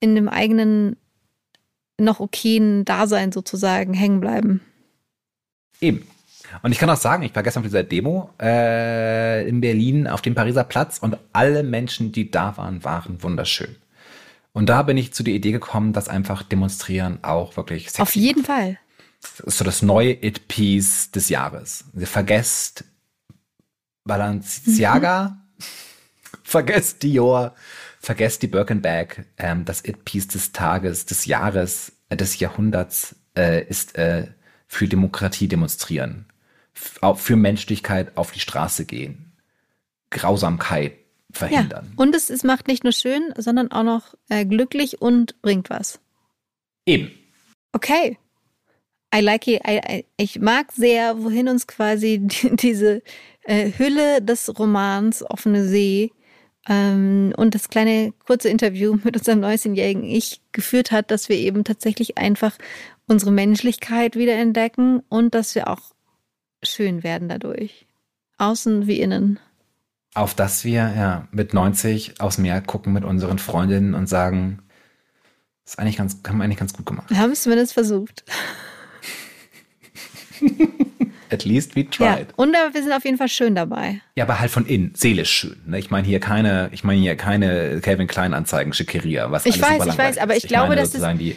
in 0.00 0.14
dem 0.14 0.28
eigenen 0.28 0.96
noch 1.98 2.20
okayen 2.20 2.84
Dasein 2.84 3.32
sozusagen 3.32 3.94
hängen 3.94 4.20
bleiben. 4.20 4.60
Eben. 5.80 6.06
Und 6.62 6.72
ich 6.72 6.78
kann 6.78 6.90
auch 6.90 6.96
sagen, 6.96 7.22
ich 7.22 7.34
war 7.34 7.42
gestern 7.42 7.62
auf 7.62 7.66
dieser 7.66 7.82
Demo 7.82 8.30
äh, 8.40 9.48
in 9.48 9.60
Berlin 9.60 10.06
auf 10.06 10.20
dem 10.20 10.34
Pariser 10.34 10.64
Platz 10.64 10.98
und 10.98 11.16
alle 11.32 11.62
Menschen, 11.62 12.12
die 12.12 12.30
da 12.30 12.56
waren, 12.56 12.84
waren 12.84 13.22
wunderschön. 13.22 13.76
Und 14.52 14.68
da 14.68 14.82
bin 14.82 14.98
ich 14.98 15.14
zu 15.14 15.22
der 15.22 15.32
Idee 15.32 15.52
gekommen, 15.52 15.94
dass 15.94 16.08
einfach 16.08 16.42
Demonstrieren 16.42 17.20
auch 17.22 17.56
wirklich 17.56 17.86
sexy 17.86 18.02
Auf 18.02 18.16
jeden 18.16 18.42
macht. 18.42 18.46
Fall. 18.48 18.78
Das 19.22 19.40
ist 19.40 19.58
so 19.58 19.64
das 19.64 19.80
neue 19.82 20.12
It-Piece 20.12 21.12
des 21.12 21.30
Jahres. 21.30 21.84
Ihr 21.96 22.06
vergesst 22.06 22.84
Balenciaga, 24.04 25.38
mhm. 25.58 25.64
vergesst 26.42 27.02
Dior, 27.02 27.54
vergesst 28.00 28.42
die 28.42 28.48
Birkenbag. 28.48 29.24
Ähm, 29.38 29.64
das 29.64 29.84
It-Piece 29.84 30.28
des 30.28 30.52
Tages, 30.52 31.06
des 31.06 31.26
Jahres, 31.26 31.92
äh, 32.08 32.16
des 32.16 32.38
Jahrhunderts 32.38 33.16
äh, 33.36 33.64
ist 33.66 33.96
äh, 33.96 34.28
für 34.66 34.88
Demokratie 34.88 35.48
demonstrieren. 35.48 36.26
Für 36.72 37.36
Menschlichkeit 37.36 38.16
auf 38.16 38.32
die 38.32 38.40
Straße 38.40 38.86
gehen. 38.86 39.32
Grausamkeit 40.10 40.94
verhindern. 41.30 41.88
Ja. 41.90 42.02
Und 42.02 42.14
es, 42.14 42.30
es 42.30 42.44
macht 42.44 42.66
nicht 42.68 42.84
nur 42.84 42.92
schön, 42.92 43.32
sondern 43.36 43.70
auch 43.70 43.82
noch 43.82 44.14
äh, 44.28 44.46
glücklich 44.46 45.02
und 45.02 45.40
bringt 45.42 45.68
was. 45.70 46.00
Eben. 46.86 47.10
Okay. 47.72 48.18
I 49.14 49.20
like 49.20 49.46
it. 49.46 49.62
I, 49.66 49.80
I, 49.86 50.04
ich 50.16 50.40
mag 50.40 50.72
sehr, 50.72 51.22
wohin 51.22 51.48
uns 51.48 51.66
quasi 51.66 52.18
die, 52.22 52.56
diese 52.56 53.02
äh, 53.42 53.70
Hülle 53.76 54.22
des 54.22 54.58
Romans 54.58 55.22
Offene 55.22 55.64
See 55.66 56.12
ähm, 56.68 57.32
und 57.36 57.54
das 57.54 57.68
kleine 57.68 58.12
kurze 58.26 58.48
Interview 58.48 58.98
mit 59.04 59.16
unserem 59.16 59.40
19-jährigen 59.40 60.04
Ich 60.04 60.40
geführt 60.52 60.92
hat, 60.92 61.10
dass 61.10 61.28
wir 61.28 61.36
eben 61.36 61.64
tatsächlich 61.64 62.18
einfach 62.18 62.56
unsere 63.06 63.32
Menschlichkeit 63.32 64.16
wieder 64.16 64.34
entdecken 64.34 65.02
und 65.08 65.34
dass 65.34 65.54
wir 65.54 65.68
auch 65.68 65.92
schön 66.62 67.02
werden 67.02 67.28
dadurch. 67.28 67.86
Außen 68.38 68.86
wie 68.86 69.00
innen. 69.00 69.38
Auf 70.14 70.34
dass 70.34 70.64
wir 70.64 70.92
ja 70.94 71.28
mit 71.32 71.54
90 71.54 72.20
aufs 72.20 72.38
Meer 72.38 72.60
gucken 72.60 72.92
mit 72.92 73.04
unseren 73.04 73.38
Freundinnen 73.38 73.94
und 73.94 74.08
sagen, 74.08 74.62
das 75.64 75.74
ist 75.74 75.78
eigentlich 75.78 75.96
ganz, 75.96 76.18
haben 76.26 76.38
wir 76.38 76.44
eigentlich 76.44 76.58
ganz 76.58 76.72
gut 76.72 76.86
gemacht. 76.86 77.08
Wir 77.08 77.18
haben 77.18 77.32
es 77.32 77.42
zumindest 77.42 77.72
versucht. 77.72 78.24
At 81.42 81.44
least 81.44 81.74
we 81.74 81.88
tried. 81.88 82.28
Ja, 82.28 82.34
und 82.36 82.52
wir 82.52 82.82
sind 82.82 82.92
auf 82.92 83.04
jeden 83.04 83.18
Fall 83.18 83.28
schön 83.28 83.54
dabei. 83.54 84.00
Ja, 84.14 84.24
aber 84.24 84.38
halt 84.38 84.50
von 84.50 84.64
innen, 84.64 84.92
seelisch 84.94 85.30
schön. 85.30 85.56
Ne? 85.66 85.78
Ich 85.78 85.90
meine 85.90 86.06
hier 86.06 86.20
keine, 86.20 86.68
ich 86.72 86.84
meine 86.84 87.00
hier 87.00 87.16
keine 87.16 87.80
Calvin 87.80 88.06
Klein 88.06 88.32
Anzeigen, 88.32 88.72
Schickeria, 88.72 89.30
was 89.30 89.44
ich 89.44 89.62
alles 89.62 89.80
weiß, 89.80 89.92
ich 89.92 89.98
weiß, 89.98 90.18
aber 90.18 90.36
ich, 90.36 90.44
ich 90.44 90.48
glaube, 90.48 90.68
meine, 90.68 90.80
dass 90.82 90.92
sozusagen 90.92 91.18
die 91.18 91.36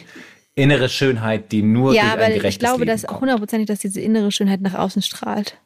innere 0.54 0.88
Schönheit, 0.88 1.50
die 1.50 1.62
nur 1.62 1.92
ja, 1.92 2.14
durch 2.14 2.24
ein 2.24 2.34
gerechtes 2.34 2.54
ich 2.54 2.58
glaube, 2.60 2.84
Leben 2.84 3.02
dass 3.02 3.20
hundertprozentig, 3.20 3.66
dass 3.66 3.80
diese 3.80 4.00
innere 4.00 4.30
Schönheit 4.30 4.60
nach 4.60 4.74
außen 4.74 5.02
strahlt. 5.02 5.58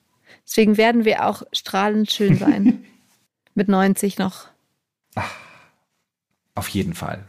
Deswegen 0.46 0.76
werden 0.79 1.05
wir 1.05 1.26
auch 1.26 1.42
strahlend 1.53 2.11
schön 2.11 2.37
sein. 2.37 2.85
Mit 3.55 3.68
90 3.68 4.18
noch. 4.18 4.48
Ach, 5.14 5.31
auf 6.55 6.68
jeden 6.68 6.94
Fall. 6.94 7.24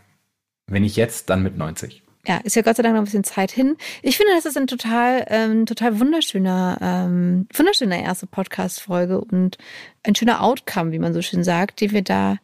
Wenn 0.68 0.84
nicht 0.84 0.96
jetzt, 0.96 1.30
dann 1.30 1.44
mit 1.44 1.58
90 1.58 2.04
ja, 2.28 2.38
ist 2.38 2.56
ja 2.56 2.62
Gott 2.62 2.76
sei 2.76 2.84
Dank 2.84 2.94
noch 2.94 3.02
ein 3.02 3.06
bisschen 3.06 3.24
Zeit 3.24 3.52
hin. 3.52 3.78
Ich 4.04 4.18
finde, 4.18 4.34
das 4.36 4.46
ist 4.46 4.58
ein 4.58 4.68
total, 4.68 5.26
ähm, 5.28 5.66
total 5.66 6.00
wunderschöner, 6.00 6.78
ähm, 6.82 7.48
wunderschöner 7.54 8.00
erste 8.00 8.28
Podcast-Folge 8.28 9.20
und 9.20 9.58
ein 10.04 10.16
schöner 10.16 10.42
Outcome, 10.42 10.92
wie 10.92 11.00
man 11.00 11.14
so 11.14 11.22
schön 11.22 11.44
sagt, 11.44 11.82
den 11.82 11.92
wir 11.92 12.04
da 12.04 12.38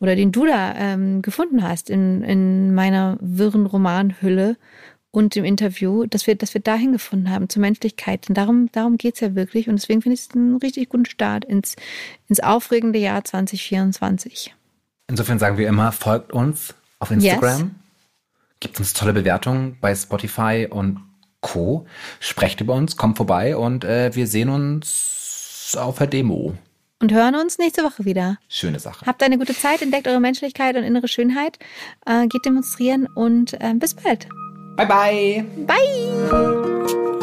oder 0.00 0.14
den 0.14 0.32
du 0.32 0.46
da 0.46 0.74
ähm, 0.76 1.22
gefunden 1.22 1.62
hast 1.62 1.90
in, 1.90 2.22
in 2.22 2.74
meiner 2.74 3.18
wirren 3.20 3.66
Romanhülle 3.66 4.56
und 5.10 5.34
im 5.36 5.44
Interview, 5.44 6.06
dass 6.06 6.26
wir, 6.26 6.34
dass 6.34 6.54
wir 6.54 6.60
dahin 6.60 6.92
gefunden 6.92 7.30
haben, 7.30 7.48
zur 7.48 7.62
Menschlichkeit. 7.62 8.28
Und 8.28 8.36
darum, 8.36 8.70
darum 8.72 8.96
geht's 8.96 9.20
ja 9.20 9.34
wirklich. 9.34 9.68
Und 9.68 9.76
deswegen 9.76 10.02
finde 10.02 10.14
ich 10.14 10.20
es 10.20 10.34
einen 10.34 10.56
richtig 10.56 10.90
guten 10.90 11.06
Start 11.06 11.44
ins, 11.44 11.76
ins 12.28 12.40
aufregende 12.40 12.98
Jahr 12.98 13.24
2024. 13.24 14.54
Insofern 15.08 15.38
sagen 15.38 15.56
wir 15.56 15.68
immer, 15.68 15.90
folgt 15.92 16.32
uns 16.32 16.74
auf 16.98 17.10
Instagram. 17.10 17.58
Yes 17.58 17.85
Gebt 18.66 18.80
uns 18.80 18.94
tolle 18.94 19.12
Bewertungen 19.12 19.78
bei 19.80 19.94
Spotify 19.94 20.66
und 20.68 20.98
Co. 21.40 21.86
Sprecht 22.18 22.60
über 22.60 22.74
uns, 22.74 22.96
kommt 22.96 23.16
vorbei 23.16 23.56
und 23.56 23.84
äh, 23.84 24.12
wir 24.16 24.26
sehen 24.26 24.48
uns 24.48 25.76
auf 25.78 25.98
der 25.98 26.08
Demo. 26.08 26.54
Und 27.00 27.12
hören 27.12 27.36
uns 27.36 27.58
nächste 27.58 27.84
Woche 27.84 28.04
wieder. 28.04 28.38
Schöne 28.48 28.80
Sache. 28.80 29.06
Habt 29.06 29.22
eine 29.22 29.38
gute 29.38 29.54
Zeit, 29.54 29.82
entdeckt 29.82 30.08
eure 30.08 30.18
Menschlichkeit 30.18 30.74
und 30.74 30.82
innere 30.82 31.06
Schönheit, 31.06 31.60
äh, 32.06 32.26
geht 32.26 32.44
demonstrieren 32.44 33.06
und 33.14 33.52
äh, 33.52 33.72
bis 33.74 33.94
bald. 33.94 34.26
Bye 34.74 34.86
bye. 34.86 35.44
Bye. 35.64 37.22